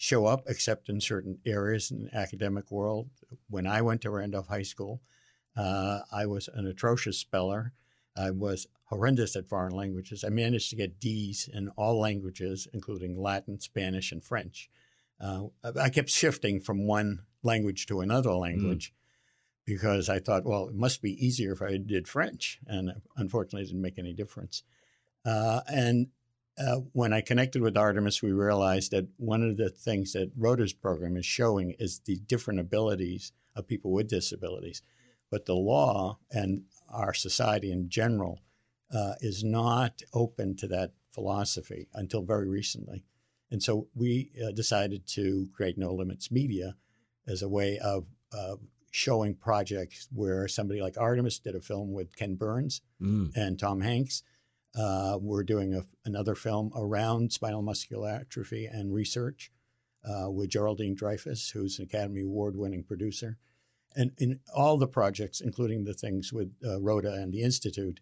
show 0.00 0.24
up 0.24 0.44
except 0.46 0.88
in 0.88 0.98
certain 0.98 1.38
areas 1.44 1.90
in 1.90 2.04
the 2.04 2.16
academic 2.16 2.70
world. 2.70 3.10
When 3.50 3.66
I 3.66 3.82
went 3.82 4.00
to 4.02 4.10
Randolph 4.10 4.48
High 4.48 4.62
School, 4.62 5.02
uh, 5.54 6.00
I 6.10 6.24
was 6.24 6.48
an 6.54 6.66
atrocious 6.66 7.18
speller. 7.18 7.74
I 8.16 8.30
was 8.30 8.66
horrendous 8.84 9.36
at 9.36 9.46
foreign 9.46 9.74
languages. 9.74 10.24
I 10.24 10.30
managed 10.30 10.70
to 10.70 10.76
get 10.76 11.00
D's 11.00 11.50
in 11.52 11.68
all 11.76 12.00
languages, 12.00 12.66
including 12.72 13.20
Latin, 13.20 13.60
Spanish, 13.60 14.10
and 14.10 14.24
French. 14.24 14.70
Uh, 15.20 15.48
I 15.78 15.90
kept 15.90 16.08
shifting 16.08 16.60
from 16.60 16.86
one 16.86 17.26
language 17.42 17.84
to 17.86 18.00
another 18.00 18.32
language 18.32 18.92
mm. 18.92 18.99
Because 19.70 20.08
I 20.08 20.18
thought, 20.18 20.44
well, 20.44 20.66
it 20.66 20.74
must 20.74 21.00
be 21.00 21.24
easier 21.24 21.52
if 21.52 21.62
I 21.62 21.76
did 21.76 22.08
French. 22.08 22.58
And 22.66 22.90
unfortunately, 23.16 23.62
it 23.62 23.66
didn't 23.66 23.82
make 23.82 24.00
any 24.00 24.12
difference. 24.12 24.64
Uh, 25.24 25.60
and 25.68 26.08
uh, 26.58 26.80
when 26.92 27.12
I 27.12 27.20
connected 27.20 27.62
with 27.62 27.76
Artemis, 27.76 28.20
we 28.20 28.32
realized 28.32 28.90
that 28.90 29.06
one 29.16 29.44
of 29.44 29.56
the 29.58 29.70
things 29.70 30.12
that 30.14 30.32
Rhoda's 30.36 30.72
program 30.72 31.16
is 31.16 31.24
showing 31.24 31.76
is 31.78 32.00
the 32.00 32.16
different 32.16 32.58
abilities 32.58 33.30
of 33.54 33.68
people 33.68 33.92
with 33.92 34.08
disabilities. 34.08 34.82
But 35.30 35.46
the 35.46 35.54
law 35.54 36.18
and 36.32 36.64
our 36.92 37.14
society 37.14 37.70
in 37.70 37.88
general 37.88 38.40
uh, 38.92 39.14
is 39.20 39.44
not 39.44 40.02
open 40.12 40.56
to 40.56 40.66
that 40.66 40.94
philosophy 41.12 41.86
until 41.94 42.22
very 42.22 42.48
recently. 42.48 43.04
And 43.52 43.62
so 43.62 43.86
we 43.94 44.32
uh, 44.44 44.50
decided 44.50 45.06
to 45.10 45.48
create 45.54 45.78
No 45.78 45.94
Limits 45.94 46.28
Media 46.28 46.74
as 47.28 47.40
a 47.40 47.48
way 47.48 47.78
of 47.78 48.06
showing 48.90 49.34
projects 49.34 50.08
where 50.12 50.48
somebody 50.48 50.80
like 50.82 50.98
Artemis 50.98 51.38
did 51.38 51.54
a 51.54 51.60
film 51.60 51.92
with 51.92 52.16
Ken 52.16 52.34
Burns 52.34 52.82
mm. 53.00 53.30
and 53.36 53.58
Tom 53.58 53.80
Hanks. 53.80 54.22
Uh, 54.78 55.18
we're 55.20 55.44
doing 55.44 55.74
a, 55.74 55.84
another 56.04 56.34
film 56.34 56.70
around 56.76 57.32
spinal 57.32 57.62
muscular 57.62 58.08
atrophy 58.08 58.66
and 58.66 58.92
research. 58.92 59.50
uh, 60.04 60.30
with 60.30 60.50
Geralyn 60.50 60.96
Dreyfous, 60.96 61.50
who's 61.52 61.78
an 61.78 61.84
Academy 61.84 62.22
Award 62.22 62.56
winning 62.56 62.82
producer. 62.82 63.38
And 63.96 64.12
in 64.18 64.40
all 64.54 64.76
the 64.76 64.86
projects, 64.86 65.40
including 65.40 65.84
the 65.84 65.94
things 65.94 66.32
with 66.32 66.52
uh, 66.64 66.80
Rhoda 66.80 67.12
and 67.12 67.32
the 67.32 67.42
Institute, 67.42 68.00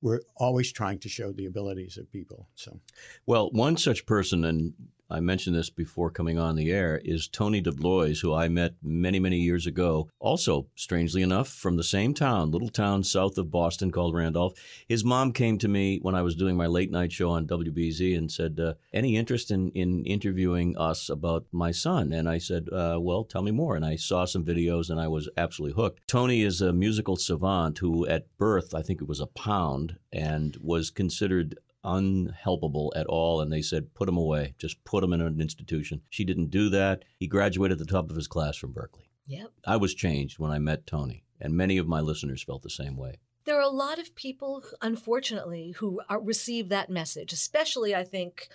we're 0.00 0.20
always 0.36 0.72
trying 0.72 0.98
to 1.00 1.08
show 1.08 1.32
the 1.32 1.46
abilities 1.46 1.96
of 1.96 2.10
people. 2.10 2.48
So, 2.54 2.80
well, 3.26 3.50
one 3.50 3.76
such 3.76 4.06
person, 4.06 4.44
and 4.44 4.74
I 5.10 5.20
mentioned 5.20 5.56
this 5.56 5.70
before 5.70 6.10
coming 6.10 6.38
on 6.38 6.54
the 6.54 6.70
air, 6.70 7.00
is 7.02 7.28
Tony 7.28 7.62
DeBlois, 7.62 8.20
who 8.20 8.34
I 8.34 8.48
met 8.48 8.74
many, 8.82 9.18
many 9.18 9.38
years 9.38 9.66
ago. 9.66 10.10
Also, 10.18 10.66
strangely 10.74 11.22
enough, 11.22 11.48
from 11.48 11.76
the 11.76 11.82
same 11.82 12.12
town, 12.12 12.50
little 12.50 12.68
town 12.68 13.02
south 13.04 13.38
of 13.38 13.50
Boston 13.50 13.90
called 13.90 14.14
Randolph. 14.14 14.52
His 14.86 15.04
mom 15.04 15.32
came 15.32 15.56
to 15.58 15.68
me 15.68 15.98
when 16.02 16.14
I 16.14 16.20
was 16.20 16.36
doing 16.36 16.58
my 16.58 16.66
late 16.66 16.90
night 16.90 17.10
show 17.10 17.30
on 17.30 17.46
WBZ 17.46 18.18
and 18.18 18.30
said, 18.30 18.60
uh, 18.60 18.74
Any 18.92 19.16
interest 19.16 19.50
in, 19.50 19.70
in 19.70 20.04
interviewing 20.04 20.76
us 20.76 21.08
about 21.08 21.46
my 21.52 21.70
son? 21.70 22.12
And 22.12 22.28
I 22.28 22.36
said, 22.36 22.68
uh, 22.70 22.98
Well, 23.00 23.24
tell 23.24 23.42
me 23.42 23.50
more. 23.50 23.76
And 23.76 23.86
I 23.86 23.96
saw 23.96 24.26
some 24.26 24.44
videos 24.44 24.90
and 24.90 25.00
I 25.00 25.08
was 25.08 25.30
absolutely 25.38 25.82
hooked. 25.82 26.06
Tony 26.06 26.42
is 26.42 26.60
a 26.60 26.74
musical 26.74 27.16
savant 27.16 27.78
who, 27.78 28.06
at 28.06 28.26
birth, 28.36 28.74
I 28.74 28.82
think 28.82 29.00
it 29.00 29.08
was 29.08 29.20
a 29.20 29.26
pound, 29.26 29.96
and 30.12 30.56
was 30.60 30.90
considered 30.90 31.58
unhelpable 31.84 32.90
at 32.96 33.06
all. 33.06 33.40
And 33.40 33.52
they 33.52 33.62
said, 33.62 33.94
put 33.94 34.08
him 34.08 34.16
away, 34.16 34.54
just 34.58 34.82
put 34.84 35.04
him 35.04 35.12
in 35.12 35.20
an 35.20 35.40
institution. 35.40 36.02
She 36.10 36.24
didn't 36.24 36.50
do 36.50 36.68
that. 36.70 37.04
He 37.18 37.26
graduated 37.26 37.80
at 37.80 37.86
the 37.86 37.92
top 37.92 38.10
of 38.10 38.16
his 38.16 38.28
class 38.28 38.56
from 38.56 38.72
Berklee. 38.72 39.08
Yep. 39.26 39.50
I 39.64 39.76
was 39.76 39.94
changed 39.94 40.38
when 40.38 40.50
I 40.50 40.58
met 40.58 40.86
Tony, 40.86 41.24
and 41.40 41.54
many 41.54 41.76
of 41.78 41.86
my 41.86 42.00
listeners 42.00 42.42
felt 42.42 42.62
the 42.62 42.70
same 42.70 42.96
way. 42.96 43.16
There 43.44 43.56
are 43.56 43.62
a 43.62 43.68
lot 43.68 43.98
of 43.98 44.14
people, 44.14 44.62
unfortunately, 44.82 45.74
who 45.78 46.00
are, 46.08 46.20
receive 46.20 46.68
that 46.68 46.90
message, 46.90 47.32
especially, 47.32 47.94
I 47.94 48.04
think, 48.04 48.48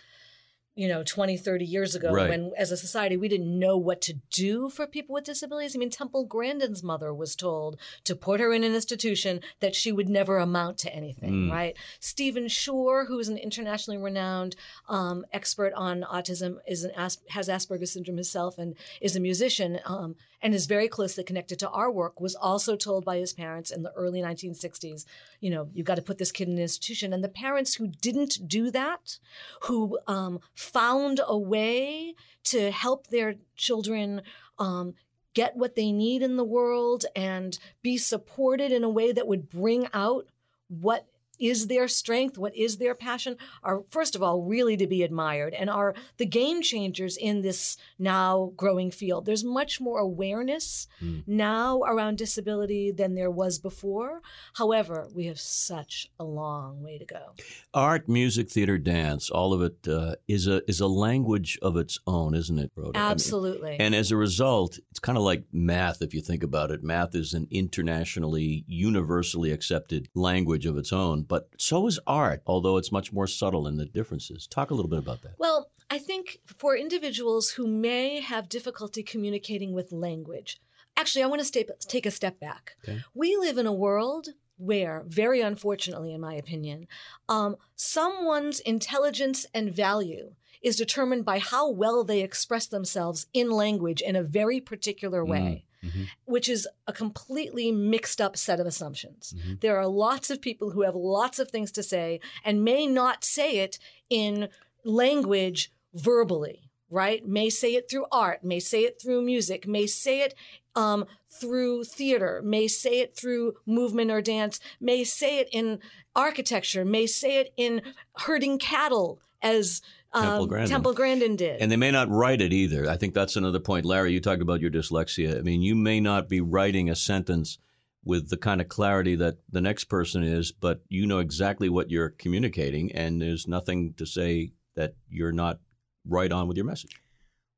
you 0.75 0.87
know 0.87 1.03
20 1.03 1.37
30 1.37 1.65
years 1.65 1.93
ago 1.93 2.11
right. 2.11 2.29
when 2.29 2.51
as 2.57 2.71
a 2.71 2.77
society 2.77 3.15
we 3.15 3.27
didn't 3.27 3.59
know 3.59 3.77
what 3.77 4.01
to 4.01 4.13
do 4.31 4.69
for 4.69 4.87
people 4.87 5.13
with 5.13 5.23
disabilities 5.23 5.75
i 5.75 5.77
mean 5.79 5.89
temple 5.89 6.25
grandin's 6.25 6.81
mother 6.81 7.13
was 7.13 7.35
told 7.35 7.77
to 8.03 8.15
put 8.15 8.39
her 8.39 8.51
in 8.51 8.63
an 8.63 8.73
institution 8.73 9.39
that 9.59 9.75
she 9.75 9.91
would 9.91 10.09
never 10.09 10.37
amount 10.39 10.77
to 10.79 10.91
anything 10.93 11.31
Mm. 11.47 11.51
right 11.51 11.75
stephen 11.99 12.47
shore 12.47 13.05
who 13.05 13.19
is 13.19 13.29
an 13.29 13.37
internationally 13.37 13.99
renowned 13.99 14.55
um, 14.89 15.25
expert 15.31 15.73
on 15.73 16.01
autism 16.01 16.57
is 16.67 16.83
an 16.83 16.91
as- 16.97 17.19
has 17.29 17.47
asperger's 17.47 17.91
syndrome 17.93 18.17
himself 18.17 18.57
and 18.57 18.75
is 18.99 19.15
a 19.15 19.19
musician 19.19 19.79
um, 19.85 20.15
and 20.43 20.53
is 20.53 20.67
very 20.67 20.87
closely 20.87 21.23
connected 21.23 21.57
to 21.59 21.69
our 21.69 21.89
work 21.89 22.21
was 22.21 22.35
also 22.35 22.75
told 22.75 23.03
by 23.03 23.17
his 23.17 23.33
parents 23.33 23.71
in 23.71 23.81
the 23.81 23.91
early 23.93 24.21
1960s 24.21 25.05
you 25.39 25.49
know 25.49 25.69
you've 25.73 25.87
got 25.87 25.95
to 25.95 26.01
put 26.01 26.17
this 26.17 26.31
kid 26.31 26.47
in 26.47 26.55
an 26.55 26.61
institution. 26.61 27.13
And 27.13 27.23
the 27.23 27.29
parents 27.29 27.75
who 27.75 27.87
didn't 27.87 28.47
do 28.47 28.71
that 28.71 29.19
who 29.61 29.97
um, 30.07 30.39
found 30.53 31.21
a 31.25 31.37
way 31.37 32.15
to 32.45 32.71
help 32.71 33.07
their 33.07 33.35
children 33.55 34.21
um, 34.59 34.93
get 35.33 35.55
what 35.55 35.75
they 35.75 35.91
need 35.91 36.21
in 36.21 36.35
the 36.35 36.43
world 36.43 37.05
and 37.15 37.57
be 37.81 37.97
supported 37.97 38.71
in 38.71 38.83
a 38.83 38.89
way 38.89 39.11
that 39.11 39.27
would 39.27 39.49
bring 39.49 39.87
out 39.93 40.27
what 40.67 41.07
is 41.39 41.67
their 41.67 41.87
strength? 41.87 42.37
What 42.37 42.55
is 42.55 42.77
their 42.77 42.95
passion? 42.95 43.37
Are 43.63 43.83
first 43.89 44.15
of 44.15 44.23
all 44.23 44.41
really 44.43 44.77
to 44.77 44.87
be 44.87 45.03
admired 45.03 45.53
and 45.53 45.69
are 45.69 45.93
the 46.17 46.25
game 46.25 46.61
changers 46.61 47.17
in 47.17 47.41
this 47.41 47.77
now 47.99 48.51
growing 48.55 48.91
field. 48.91 49.25
There's 49.25 49.43
much 49.43 49.81
more 49.81 49.99
awareness 49.99 50.87
Mm. 51.01 51.23
now 51.27 51.81
around 51.81 52.17
disability 52.17 52.91
than 52.91 53.15
there 53.15 53.31
was 53.31 53.59
before. 53.59 54.21
However 54.55 55.07
we 55.13 55.25
have 55.25 55.39
such 55.39 56.09
a 56.19 56.23
long 56.23 56.81
way 56.81 56.97
to 56.97 57.05
go. 57.05 57.33
Art, 57.73 58.07
music, 58.07 58.49
theater, 58.49 58.77
dance, 58.77 59.29
all 59.29 59.53
of 59.53 59.61
it 59.61 59.87
uh, 59.87 60.15
is 60.27 60.47
a 60.47 60.61
is 60.69 60.79
a 60.79 60.87
language 60.87 61.57
of 61.61 61.75
its 61.77 61.99
own, 62.07 62.33
isn't 62.35 62.59
it, 62.59 62.71
Rhoda? 62.75 62.97
I 62.99 63.01
mean, 63.03 63.11
absolutely. 63.11 63.77
and 63.79 63.95
as 63.95 64.11
a 64.11 64.17
result, 64.17 64.79
it's 64.91 64.99
kind 64.99 65.17
of 65.17 65.23
like 65.23 65.43
math 65.51 66.01
if 66.01 66.13
you 66.13 66.21
think 66.21 66.43
about 66.43 66.71
it. 66.71 66.83
Math 66.83 67.15
is 67.15 67.33
an 67.33 67.47
internationally, 67.51 68.63
universally 68.67 69.51
accepted 69.51 70.07
language 70.13 70.65
of 70.65 70.77
its 70.77 70.93
own, 70.93 71.22
but 71.27 71.49
so 71.57 71.87
is 71.87 71.99
art, 72.05 72.41
although 72.45 72.77
it's 72.77 72.91
much 72.91 73.11
more 73.11 73.27
subtle 73.27 73.67
in 73.67 73.77
the 73.77 73.85
differences. 73.85 74.47
Talk 74.47 74.71
a 74.71 74.73
little 74.73 74.89
bit 74.89 74.99
about 74.99 75.21
that. 75.23 75.35
Well, 75.37 75.69
I 75.89 75.97
think 75.97 76.39
for 76.45 76.75
individuals 76.75 77.51
who 77.51 77.67
may 77.67 78.19
have 78.19 78.49
difficulty 78.49 79.03
communicating 79.03 79.73
with 79.73 79.91
language, 79.91 80.59
actually, 80.97 81.23
I 81.23 81.27
want 81.27 81.41
to 81.41 81.45
stay, 81.45 81.65
take 81.87 82.05
a 82.05 82.11
step 82.11 82.39
back. 82.39 82.75
Okay. 82.83 83.01
We 83.13 83.37
live 83.37 83.57
in 83.57 83.67
a 83.67 83.73
world 83.73 84.29
where, 84.57 85.03
very 85.07 85.41
unfortunately, 85.41 86.13
in 86.13 86.21
my 86.21 86.35
opinion, 86.35 86.87
um, 87.27 87.57
someone's 87.75 88.59
intelligence 88.61 89.45
and 89.53 89.73
value 89.73 90.33
is 90.61 90.75
determined 90.77 91.25
by 91.25 91.39
how 91.39 91.69
well 91.69 92.03
they 92.03 92.21
express 92.21 92.67
themselves 92.67 93.27
in 93.33 93.51
language 93.51 94.01
in 94.01 94.15
a 94.15 94.23
very 94.23 94.61
particular 94.61 95.25
way. 95.25 95.65
Mhm. 95.83 96.07
Which 96.25 96.47
is 96.47 96.67
a 96.87 96.93
completely 96.93 97.71
mixed 97.71 98.21
up 98.21 98.37
set 98.37 98.59
of 98.59 98.65
assumptions. 98.67 99.33
Mhm. 99.37 99.59
There 99.61 99.77
are 99.77 99.87
lots 99.87 100.29
of 100.29 100.41
people 100.41 100.71
who 100.71 100.81
have 100.81 100.95
lots 100.95 101.39
of 101.39 101.49
things 101.51 101.71
to 101.73 101.83
say 101.83 102.19
and 102.43 102.63
may 102.63 102.87
not 102.87 103.23
say 103.23 103.57
it 103.59 103.79
in 104.09 104.49
language 104.85 105.71
verbally, 105.93 106.69
right? 106.89 107.25
May 107.27 107.49
say 107.49 107.75
it 107.75 107.89
through 107.89 108.05
art, 108.11 108.43
may 108.43 108.59
say 108.59 108.83
it 108.83 109.01
through 109.01 109.21
music, 109.23 109.67
may 109.67 109.87
say 109.87 110.21
it 110.21 110.35
um, 110.75 111.05
through 111.29 111.83
theater, 111.83 112.41
may 112.43 112.67
say 112.67 112.99
it 112.99 113.15
through 113.15 113.55
movement 113.65 114.09
or 114.11 114.21
dance, 114.21 114.59
may 114.79 115.03
say 115.03 115.37
it 115.39 115.47
in 115.51 115.79
architecture, 116.15 116.83
may 116.85 117.05
say 117.05 117.37
it 117.37 117.53
in 117.57 117.81
herding 118.17 118.57
cattle, 118.57 119.19
as 119.41 119.81
Temple 120.13 120.43
um, 120.43 120.47
Grandin. 120.47 120.69
Temple 120.69 120.93
Grandin 120.93 121.35
did. 121.35 121.61
And 121.61 121.71
they 121.71 121.75
may 121.75 121.91
not 121.91 122.09
write 122.09 122.41
it 122.41 122.53
either. 122.53 122.89
I 122.89 122.97
think 122.97 123.13
that's 123.13 123.35
another 123.35 123.59
point. 123.59 123.85
Larry, 123.85 124.13
you 124.13 124.19
talked 124.19 124.41
about 124.41 124.61
your 124.61 124.69
dyslexia. 124.69 125.37
I 125.37 125.41
mean, 125.41 125.61
you 125.61 125.75
may 125.75 125.99
not 125.99 126.29
be 126.29 126.41
writing 126.41 126.89
a 126.89 126.95
sentence 126.95 127.57
with 128.05 128.29
the 128.29 128.37
kind 128.37 128.61
of 128.61 128.67
clarity 128.67 129.15
that 129.15 129.37
the 129.49 129.61
next 129.61 129.85
person 129.85 130.23
is, 130.23 130.51
but 130.51 130.81
you 130.89 131.07
know 131.07 131.19
exactly 131.19 131.69
what 131.69 131.89
you're 131.89 132.09
communicating, 132.09 132.91
and 132.91 133.21
there's 133.21 133.47
nothing 133.47 133.93
to 133.93 134.05
say 134.05 134.51
that 134.75 134.95
you're 135.09 135.31
not 135.31 135.59
right 136.07 136.31
on 136.31 136.47
with 136.47 136.57
your 136.57 136.65
message. 136.65 137.01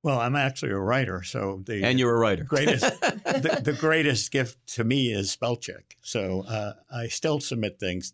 well, 0.03 0.19
I'm 0.19 0.35
actually 0.35 0.71
a 0.71 0.77
writer, 0.77 1.23
so 1.23 1.63
the 1.65 1.83
And 1.83 1.99
you're 1.99 2.15
a 2.15 2.19
writer. 2.19 2.43
greatest 2.43 2.83
the, 3.01 3.61
the 3.63 3.73
greatest 3.73 4.31
gift 4.31 4.59
to 4.75 4.83
me 4.83 5.11
is 5.11 5.31
spell 5.31 5.55
check. 5.55 5.97
So 6.01 6.43
uh, 6.47 6.73
I 6.93 7.07
still 7.07 7.39
submit 7.39 7.79
things 7.79 8.13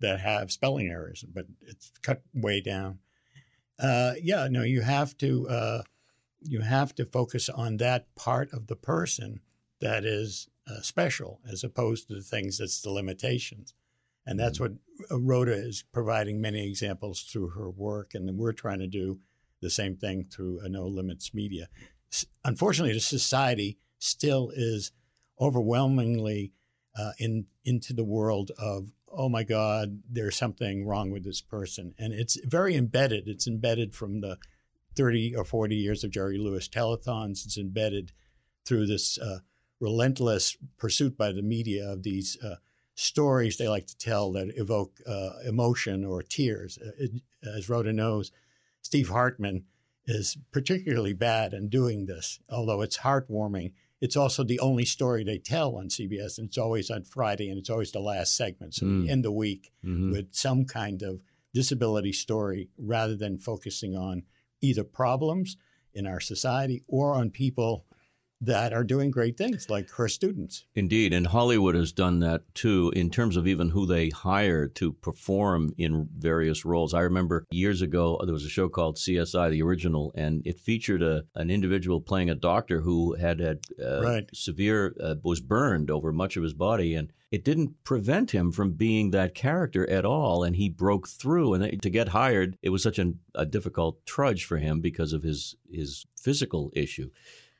that 0.00 0.18
have 0.20 0.50
spelling 0.50 0.88
errors, 0.88 1.24
but 1.32 1.46
it's 1.62 1.92
cut 2.02 2.22
way 2.34 2.60
down. 2.60 2.98
Uh, 3.78 4.14
yeah, 4.22 4.48
no, 4.50 4.62
you 4.62 4.80
have 4.82 5.16
to 5.18 5.48
uh, 5.48 5.82
you 6.40 6.60
have 6.60 6.94
to 6.96 7.04
focus 7.04 7.48
on 7.48 7.76
that 7.78 8.12
part 8.14 8.52
of 8.52 8.66
the 8.66 8.76
person 8.76 9.40
that 9.80 10.04
is 10.04 10.48
uh, 10.68 10.80
special, 10.80 11.40
as 11.50 11.64
opposed 11.64 12.08
to 12.08 12.14
the 12.14 12.20
things 12.22 12.58
that's 12.58 12.80
the 12.80 12.90
limitations. 12.90 13.74
And 14.26 14.38
that's 14.38 14.60
what 14.60 14.72
uh, 15.10 15.18
Rhoda 15.18 15.52
is 15.52 15.84
providing 15.92 16.40
many 16.40 16.68
examples 16.68 17.22
through 17.22 17.50
her 17.50 17.70
work, 17.70 18.14
and 18.14 18.36
we're 18.36 18.52
trying 18.52 18.80
to 18.80 18.86
do 18.86 19.20
the 19.60 19.70
same 19.70 19.96
thing 19.96 20.24
through 20.30 20.60
a 20.60 20.68
No 20.68 20.86
Limits 20.86 21.32
Media. 21.32 21.68
S- 22.12 22.26
Unfortunately, 22.44 22.92
the 22.94 23.00
society 23.00 23.78
still 23.98 24.50
is 24.54 24.92
overwhelmingly 25.40 26.52
uh, 26.98 27.12
in 27.18 27.46
into 27.64 27.92
the 27.92 28.04
world 28.04 28.50
of 28.58 28.92
oh 29.18 29.28
my 29.28 29.42
God, 29.42 30.00
there's 30.08 30.36
something 30.36 30.86
wrong 30.86 31.10
with 31.10 31.24
this 31.24 31.40
person, 31.40 31.92
and 31.98 32.12
it's 32.12 32.38
very 32.46 32.76
embedded. 32.76 33.26
It's 33.26 33.48
embedded 33.48 33.94
from 33.94 34.20
the 34.20 34.38
30 34.94 35.34
or 35.34 35.44
40 35.44 35.74
years 35.74 36.04
of 36.04 36.12
Jerry 36.12 36.38
Lewis 36.38 36.68
telethons. 36.68 37.44
It's 37.44 37.58
embedded 37.58 38.12
through 38.64 38.86
this 38.86 39.18
uh, 39.18 39.40
relentless 39.80 40.56
pursuit 40.76 41.18
by 41.18 41.32
the 41.32 41.42
media 41.42 41.84
of 41.86 42.04
these 42.04 42.38
uh, 42.42 42.56
stories 42.94 43.56
they 43.56 43.68
like 43.68 43.88
to 43.88 43.98
tell 43.98 44.30
that 44.32 44.52
evoke 44.56 44.92
uh, 45.06 45.30
emotion 45.44 46.04
or 46.04 46.22
tears. 46.22 46.78
Uh, 46.78 46.90
it, 46.98 47.10
as 47.56 47.68
Rhoda 47.68 47.92
knows, 47.92 48.30
Steve 48.82 49.08
Hartman 49.08 49.64
is 50.06 50.38
particularly 50.52 51.12
bad 51.12 51.52
in 51.52 51.68
doing 51.68 52.06
this, 52.06 52.38
although 52.48 52.82
it's 52.82 52.98
heartwarming. 52.98 53.72
It's 54.00 54.16
also 54.16 54.44
the 54.44 54.60
only 54.60 54.84
story 54.84 55.24
they 55.24 55.38
tell 55.38 55.76
on 55.76 55.88
CBS, 55.88 56.38
and 56.38 56.46
it's 56.48 56.58
always 56.58 56.90
on 56.90 57.04
Friday, 57.04 57.48
and 57.48 57.58
it's 57.58 57.70
always 57.70 57.90
the 57.92 58.00
last 58.00 58.36
segment. 58.36 58.74
So 58.74 58.86
Mm. 58.86 59.02
we 59.02 59.08
end 59.08 59.24
the 59.24 59.32
week 59.32 59.72
Mhm. 59.84 60.12
with 60.12 60.34
some 60.34 60.64
kind 60.64 61.02
of 61.02 61.20
disability 61.52 62.12
story 62.12 62.68
rather 62.76 63.16
than 63.16 63.38
focusing 63.38 63.96
on 63.96 64.22
either 64.60 64.84
problems 64.84 65.56
in 65.94 66.06
our 66.06 66.20
society 66.20 66.84
or 66.86 67.14
on 67.14 67.30
people 67.30 67.86
that 68.40 68.72
are 68.72 68.84
doing 68.84 69.10
great 69.10 69.36
things, 69.36 69.68
like 69.68 69.90
her 69.90 70.08
students. 70.08 70.64
Indeed, 70.74 71.12
and 71.12 71.26
Hollywood 71.26 71.74
has 71.74 71.92
done 71.92 72.20
that 72.20 72.42
too 72.54 72.92
in 72.94 73.10
terms 73.10 73.36
of 73.36 73.46
even 73.46 73.70
who 73.70 73.84
they 73.86 74.10
hire 74.10 74.68
to 74.68 74.92
perform 74.92 75.72
in 75.76 76.08
various 76.16 76.64
roles. 76.64 76.94
I 76.94 77.00
remember 77.00 77.44
years 77.50 77.82
ago 77.82 78.20
there 78.24 78.32
was 78.32 78.44
a 78.44 78.48
show 78.50 78.68
called 78.68 78.96
CSI, 78.96 79.50
the 79.50 79.62
original, 79.62 80.12
and 80.14 80.42
it 80.46 80.60
featured 80.60 81.02
a 81.02 81.24
an 81.34 81.50
individual 81.50 82.00
playing 82.00 82.30
a 82.30 82.34
doctor 82.34 82.80
who 82.80 83.14
had 83.14 83.40
had 83.40 83.60
uh, 83.84 84.00
Right. 84.02 84.28
severe 84.32 84.94
uh, 85.02 85.16
was 85.22 85.40
burned 85.40 85.90
over 85.90 86.12
much 86.12 86.36
of 86.36 86.42
his 86.42 86.54
body, 86.54 86.94
and 86.94 87.12
it 87.30 87.44
didn't 87.44 87.82
prevent 87.84 88.30
him 88.30 88.52
from 88.52 88.72
being 88.72 89.10
that 89.10 89.34
character 89.34 89.88
at 89.90 90.04
all. 90.04 90.44
And 90.44 90.56
he 90.56 90.68
broke 90.68 91.08
through, 91.08 91.54
and 91.54 91.82
to 91.82 91.90
get 91.90 92.08
hired, 92.08 92.56
it 92.62 92.70
was 92.70 92.82
such 92.82 92.98
an, 92.98 93.18
a 93.34 93.44
difficult 93.44 94.04
trudge 94.06 94.44
for 94.44 94.58
him 94.58 94.80
because 94.80 95.12
of 95.12 95.22
his 95.24 95.56
his 95.70 96.06
physical 96.16 96.70
issue. 96.74 97.10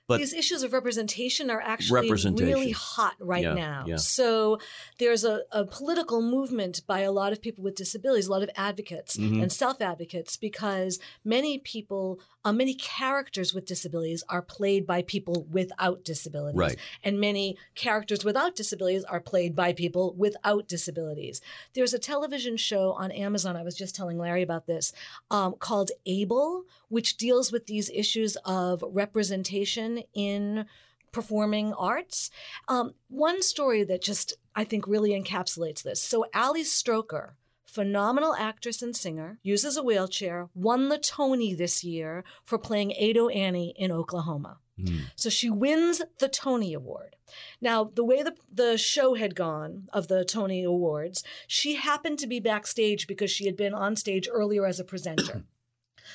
But 0.09 0.19
These 0.21 0.33
issues 0.33 0.63
of 0.63 0.73
representation 0.73 1.51
are 1.51 1.61
actually 1.61 2.01
Representation. 2.01 2.47
really 2.49 2.71
hot 2.71 3.15
right 3.21 3.43
Yeah, 3.43 3.53
now. 3.53 3.85
yeah. 3.87 3.97
So 3.97 4.59
there's 4.99 5.23
a, 5.23 5.43
a 5.53 5.67
political 5.67 6.23
movement 6.23 6.81
by 6.87 7.01
a 7.01 7.13
lot 7.13 7.33
of 7.35 7.43
people 7.43 7.63
with 7.63 7.75
disabilities, 7.75 8.27
a 8.27 8.31
lot 8.33 8.43
of 8.43 8.49
advocates 8.57 9.19
Mhm. 9.19 9.43
and 9.43 9.53
self 9.53 9.83
advocates, 9.83 10.39
because 10.39 10.99
many 11.25 11.59
people, 11.59 12.21
uh, 12.49 12.53
many 12.53 12.73
characters 12.73 13.53
with 13.53 13.67
disabilities 13.67 14.25
are 14.31 14.41
played 14.41 14.87
by 14.87 15.03
people 15.03 15.47
without 15.51 16.03
disabilities. 16.03 16.57
Right. 16.57 16.79
And 17.05 17.21
many 17.21 17.59
characters 17.75 18.25
without 18.25 18.57
disabilities 18.57 19.05
are 19.05 19.21
played 19.21 19.55
by 19.55 19.75
people 19.75 20.15
without 20.17 20.67
disabilities. 20.67 21.43
There's 21.75 21.93
a 21.93 21.99
television 21.99 22.57
show 22.57 22.93
on 22.93 23.11
Amazon, 23.11 23.55
I 23.55 23.63
was 23.63 23.77
just 23.77 23.95
telling 23.95 24.17
Larry 24.17 24.41
about 24.43 24.67
this, 24.67 24.95
um, 25.31 25.57
called 25.59 25.91
Able, 26.07 26.65
which 26.89 27.19
deals 27.19 27.53
with 27.53 27.67
these 27.67 27.91
issues 27.91 28.37
of 28.47 28.83
representation 28.89 30.05
in 30.15 30.65
performing 31.13 31.75
arts. 31.75 32.31
Um, 32.67 32.95
one 33.09 33.43
story 33.43 33.85
that 33.85 34.01
just, 34.01 34.39
I 34.57 34.65
think, 34.65 34.87
really 34.87 35.11
encapsulates 35.11 35.83
this. 35.83 36.01
So, 36.01 36.25
Ali 36.35 36.63
Stroker, 36.63 37.33
phenomenal 37.69 38.35
actress 38.35 38.81
and 38.83 38.97
singer, 38.97 39.39
uses 39.43 39.77
a 39.77 39.83
wheelchair, 39.83 40.49
won 40.55 40.89
the 40.89 40.99
Tony 40.99 41.55
this 41.55 41.85
year 41.85 42.25
for 42.43 42.59
playing 42.59 42.93
Ado 42.99 43.29
Annie 43.29 43.75
in 43.77 43.93
Oklahoma. 43.93 44.59
Hmm. 44.81 45.01
So 45.15 45.29
she 45.29 45.51
wins 45.51 46.01
the 46.19 46.29
Tony 46.29 46.73
Award. 46.73 47.17
Now, 47.61 47.85
the 47.85 48.05
way 48.05 48.23
the, 48.23 48.35
the 48.51 48.79
show 48.79 49.15
had 49.15 49.35
gone 49.35 49.89
of 49.93 50.09
the 50.09 50.25
Tony 50.25 50.65
Awards, 50.65 51.23
she 51.47 51.75
happened 51.75 52.19
to 52.21 52.27
be 52.27 52.41
backstage 52.41 53.07
because 53.07 53.31
she 53.31 53.45
had 53.45 53.57
been 53.57 53.75
on 53.75 53.97
stage 53.97 54.29
earlier 54.33 54.67
as 54.67 54.81
a 54.81 54.85
presenter. 54.85 55.45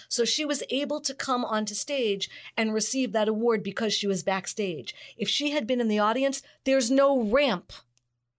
So 0.10 0.26
she 0.26 0.44
was 0.44 0.64
able 0.72 1.02
to 1.02 1.14
come 1.14 1.46
onto 1.46 1.76
stage 1.76 2.28
and 2.58 2.74
receive 2.74 3.12
that 3.12 3.28
award 3.28 3.62
because 3.62 3.94
she 3.94 4.08
was 4.08 4.24
backstage. 4.24 4.96
If 5.18 5.30
she 5.30 5.52
had 5.52 5.68
been 5.68 5.80
in 5.80 5.88
the 5.88 6.00
audience, 6.00 6.42
there's 6.64 6.90
no 6.90 7.22
ramp 7.22 7.72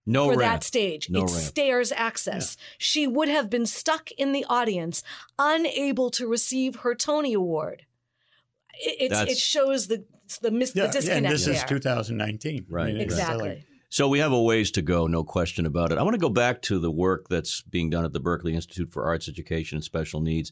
no 0.05 0.31
for 0.31 0.37
ramp. 0.39 0.53
that 0.53 0.63
stage. 0.63 1.09
No 1.09 1.23
it's 1.23 1.33
ramp. 1.33 1.45
stairs 1.45 1.91
access. 1.91 2.57
She 2.77 3.07
would 3.07 3.27
have 3.29 3.49
been 3.49 3.65
stuck 3.65 4.11
in 4.11 4.31
the 4.33 4.45
audience, 4.49 5.03
unable 5.39 6.09
to 6.11 6.27
receive 6.27 6.77
her 6.77 6.93
Tony 6.95 7.33
Award. 7.33 7.83
It, 8.79 9.11
it 9.11 9.37
shows 9.37 9.87
the 9.87 10.05
the, 10.41 10.51
mis- 10.51 10.71
the 10.71 10.81
Yeah, 10.81 10.91
disconnect 10.91 11.25
and 11.25 11.33
this 11.33 11.45
there. 11.45 11.53
is 11.53 11.63
2019. 11.63 12.65
Right. 12.69 12.95
it's 12.95 13.15
silly. 13.15 13.29
exactly. 13.51 13.63
So 13.89 14.09
we 14.09 14.19
have 14.19 14.31
a 14.33 14.41
ways 14.41 14.71
to 14.71 14.81
go, 14.81 15.07
no 15.07 15.23
question 15.23 15.65
about 15.65 15.91
it. 15.91 15.97
I 15.97 16.03
want 16.03 16.15
to 16.15 16.19
go 16.19 16.29
back 16.29 16.61
to 16.63 16.79
the 16.79 16.91
work 16.91 17.27
that's 17.29 17.61
being 17.61 17.89
done 17.89 18.03
at 18.03 18.11
the 18.11 18.19
Berklee 18.19 18.53
Institute 18.53 18.91
for 18.91 19.05
Arts 19.05 19.29
Education 19.29 19.77
and 19.77 19.83
Special 19.83 20.19
Needs 20.19 20.51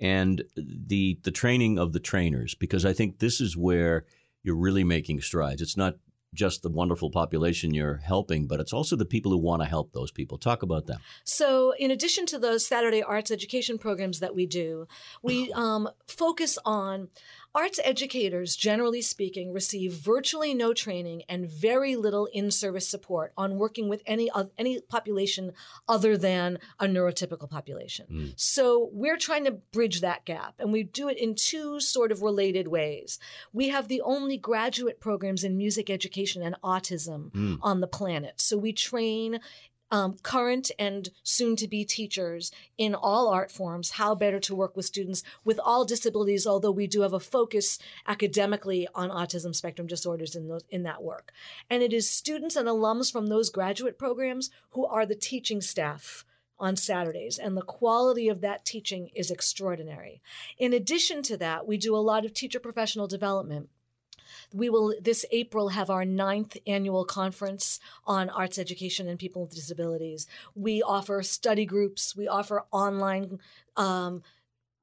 and 0.00 0.42
the 0.56 1.18
the 1.22 1.30
training 1.30 1.78
of 1.78 1.92
the 1.92 2.00
trainers 2.00 2.54
because 2.54 2.84
I 2.84 2.92
think 2.92 3.20
this 3.20 3.40
is 3.40 3.56
where 3.56 4.04
you're 4.42 4.56
really 4.56 4.84
making 4.84 5.20
strides. 5.20 5.62
It's 5.62 5.76
not 5.76 5.94
just 6.34 6.62
the 6.62 6.68
wonderful 6.68 7.10
population 7.10 7.74
you're 7.74 7.96
helping, 7.96 8.46
but 8.46 8.60
it's 8.60 8.72
also 8.72 8.96
the 8.96 9.04
people 9.04 9.30
who 9.30 9.38
want 9.38 9.62
to 9.62 9.68
help 9.68 9.92
those 9.92 10.10
people. 10.10 10.38
Talk 10.38 10.62
about 10.62 10.86
them. 10.86 11.00
So, 11.24 11.74
in 11.78 11.90
addition 11.90 12.26
to 12.26 12.38
those 12.38 12.64
Saturday 12.66 13.02
arts 13.02 13.30
education 13.30 13.78
programs 13.78 14.20
that 14.20 14.34
we 14.34 14.46
do, 14.46 14.86
we 15.22 15.52
um, 15.54 15.88
focus 16.06 16.58
on 16.64 17.08
arts 17.54 17.78
educators, 17.84 18.56
generally 18.56 19.02
speaking, 19.02 19.52
receive 19.52 19.92
virtually 19.92 20.54
no 20.54 20.72
training 20.72 21.22
and 21.28 21.50
very 21.50 21.96
little 21.96 22.26
in-service 22.32 22.88
support 22.88 23.32
on 23.36 23.58
working 23.58 23.88
with 23.88 24.02
any 24.06 24.30
of 24.30 24.50
any 24.56 24.80
population 24.80 25.52
other 25.88 26.16
than 26.16 26.58
a 26.80 26.86
neurotypical 26.86 27.48
population. 27.48 28.06
Hmm. 28.06 28.26
So, 28.36 28.88
we're 28.92 29.18
trying 29.18 29.44
to 29.44 29.52
bridge 29.52 30.00
that 30.00 30.24
gap, 30.24 30.54
and 30.58 30.72
we 30.72 30.82
do 30.82 31.08
it 31.08 31.18
in 31.18 31.34
two 31.34 31.80
sort 31.80 32.12
of 32.12 32.22
related 32.22 32.68
ways. 32.68 33.18
We 33.52 33.68
have 33.68 33.88
the 33.88 34.00
only 34.00 34.36
graduate 34.36 35.00
programs 35.00 35.44
in 35.44 35.56
music 35.56 35.90
education 35.90 36.42
and 36.42 36.56
autism 36.62 37.32
hmm. 37.32 37.54
on 37.62 37.80
the 37.80 37.86
planet. 37.86 38.40
So, 38.40 38.56
we 38.56 38.72
train 38.72 39.40
um, 39.92 40.16
current 40.22 40.72
and 40.78 41.10
soon 41.22 41.54
to 41.54 41.68
be 41.68 41.84
teachers 41.84 42.50
in 42.76 42.94
all 42.94 43.28
art 43.28 43.52
forms 43.52 43.92
how 43.92 44.14
better 44.14 44.40
to 44.40 44.54
work 44.54 44.74
with 44.76 44.86
students 44.86 45.22
with 45.44 45.60
all 45.62 45.84
disabilities 45.84 46.46
although 46.46 46.72
we 46.72 46.88
do 46.88 47.02
have 47.02 47.12
a 47.12 47.20
focus 47.20 47.78
academically 48.08 48.88
on 48.94 49.10
autism 49.10 49.54
spectrum 49.54 49.86
disorders 49.86 50.34
in 50.34 50.48
those 50.48 50.64
in 50.70 50.82
that 50.82 51.02
work 51.02 51.30
and 51.70 51.82
it 51.82 51.92
is 51.92 52.10
students 52.10 52.56
and 52.56 52.66
alums 52.66 53.12
from 53.12 53.28
those 53.28 53.50
graduate 53.50 53.98
programs 53.98 54.50
who 54.70 54.84
are 54.86 55.06
the 55.06 55.14
teaching 55.14 55.60
staff 55.60 56.24
on 56.62 56.76
Saturdays, 56.76 57.38
and 57.38 57.56
the 57.56 57.62
quality 57.62 58.28
of 58.28 58.40
that 58.40 58.64
teaching 58.64 59.10
is 59.16 59.32
extraordinary. 59.32 60.22
In 60.58 60.72
addition 60.72 61.20
to 61.22 61.36
that, 61.38 61.66
we 61.66 61.76
do 61.76 61.94
a 61.96 61.98
lot 61.98 62.24
of 62.24 62.32
teacher 62.32 62.60
professional 62.60 63.08
development. 63.08 63.68
We 64.52 64.68
will 64.70 64.94
this 65.00 65.24
April 65.30 65.68
have 65.70 65.90
our 65.90 66.04
ninth 66.04 66.56
annual 66.66 67.04
conference 67.04 67.80
on 68.06 68.30
arts 68.30 68.58
education 68.58 69.08
and 69.08 69.18
people 69.18 69.42
with 69.42 69.54
disabilities. 69.54 70.26
We 70.54 70.82
offer 70.82 71.22
study 71.22 71.66
groups. 71.66 72.16
We 72.16 72.28
offer 72.28 72.64
online 72.70 73.38
um, 73.76 74.22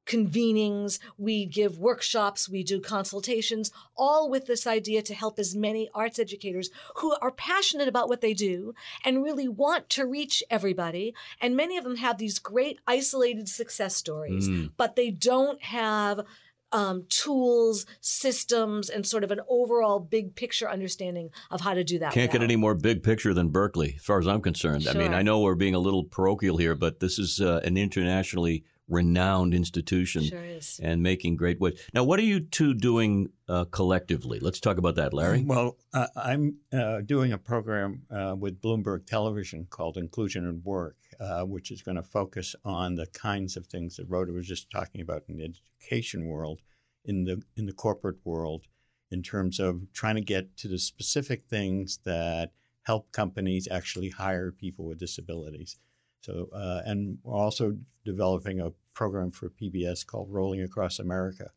convenings. 0.06 1.00
We 1.18 1.46
give 1.46 1.78
workshops. 1.78 2.50
We 2.50 2.64
do 2.64 2.82
consultations, 2.82 3.72
all 3.96 4.28
with 4.30 4.48
this 4.48 4.66
idea 4.66 5.02
to 5.04 5.14
help 5.14 5.38
as 5.38 5.56
many 5.56 5.90
arts 5.94 6.18
educators 6.18 6.70
who 6.96 7.16
are 7.22 7.32
passionate 7.32 7.88
about 7.88 8.10
what 8.10 8.22
they 8.22 8.34
do 8.34 8.74
and 9.06 9.24
really 9.24 9.48
want 9.48 9.88
to 9.90 10.06
reach 10.08 10.44
everybody. 10.50 11.14
And 11.40 11.56
many 11.56 11.78
of 11.78 11.84
them 11.84 11.98
have 11.98 12.18
these 12.18 12.40
great 12.40 12.80
isolated 12.88 13.48
success 13.48 13.96
stories, 13.96 14.50
Mm. 14.50 14.72
but 14.78 14.96
they 14.96 15.12
don't 15.12 15.62
have 15.62 16.26
um, 16.72 17.06
tools, 17.10 17.86
systems, 18.02 18.90
and 18.90 19.06
sort 19.06 19.24
of 19.24 19.32
an 19.32 19.42
overall 19.48 20.00
big 20.00 20.36
picture 20.36 20.70
understanding 20.70 21.30
of 21.52 21.62
how 21.62 21.74
to 21.74 21.84
do 21.84 22.00
that. 22.00 22.14
Can't 22.14 22.32
get 22.32 22.44
any 22.44 22.56
more 22.56 22.76
big 22.76 23.04
picture 23.04 23.34
than 23.34 23.50
Berklee, 23.50 23.96
as 23.96 24.04
far 24.04 24.20
as 24.20 24.28
I'm 24.28 24.42
concerned. 24.42 24.84
Sure. 24.84 24.94
I 24.94 24.98
mean, 24.98 25.14
I 25.14 25.22
know 25.22 25.42
we're 25.42 25.56
being 25.56 25.76
a 25.76 25.80
little 25.80 26.04
parochial 26.04 26.58
here, 26.58 26.76
but 26.76 27.00
this 27.00 27.20
is 27.20 27.40
uh, 27.42 27.62
an 27.64 27.78
internationally 27.78 28.64
renowned 28.90 29.54
institution 29.54 30.24
Sure 30.24 30.44
is. 30.44 30.80
and 30.82 31.02
making 31.02 31.36
great 31.36 31.60
waves. 31.60 31.82
Now, 31.94 32.04
what 32.04 32.20
are 32.20 32.24
you 32.24 32.40
two 32.40 32.74
doing 32.74 33.30
uh, 33.48 33.66
collectively? 33.66 34.40
Let's 34.40 34.60
talk 34.60 34.78
about 34.78 34.96
that, 34.96 35.14
Larry. 35.14 35.44
Well, 35.46 35.78
uh, 35.94 36.08
I'm 36.16 36.58
uh, 36.74 37.02
doing 37.02 37.32
a 37.32 37.38
program 37.38 38.04
uh, 38.12 38.36
with 38.38 38.62
Bloomberg 38.62 39.06
Television 39.06 39.68
called 39.70 39.98
Inclusion 39.98 40.48
at 40.48 40.66
Work, 40.66 40.98
uh, 41.20 41.44
which 41.44 41.72
is 41.72 41.82
going 41.82 41.98
to 41.98 42.04
focus 42.04 42.56
on 42.66 42.96
the 42.96 43.06
kinds 43.08 43.56
of 43.56 43.68
things 43.68 43.96
that 43.98 44.10
Rhoda 44.10 44.34
was 44.34 44.48
just 44.48 44.70
talking 44.72 45.02
about 45.02 45.24
in 45.28 45.38
the 45.38 45.44
education 45.44 46.26
world, 46.26 46.62
in 47.06 47.26
the 47.26 47.42
in 47.56 47.66
the 47.66 47.74
corporate 47.74 48.18
world, 48.24 48.66
in 49.12 49.24
terms 49.24 49.60
of 49.60 49.92
trying 49.94 50.16
to 50.16 50.22
get 50.22 50.58
to 50.58 50.68
the 50.68 50.80
specific 50.80 51.46
things 51.48 52.00
that 52.06 52.52
help 52.84 53.12
companies 53.12 53.68
actually 53.70 54.10
hire 54.10 54.52
people 54.52 54.86
with 54.86 55.00
disabilities. 55.00 55.78
So, 56.22 56.50
uh, 56.54 56.82
and 56.86 57.20
we're 57.24 57.36
also 57.36 57.78
developing 58.06 58.60
a 58.60 58.74
program 58.94 59.32
for 59.32 59.50
PBS 59.50 60.06
called 60.06 60.32
Rolling 60.32 60.62
Across 60.62 61.00
America 61.00 61.52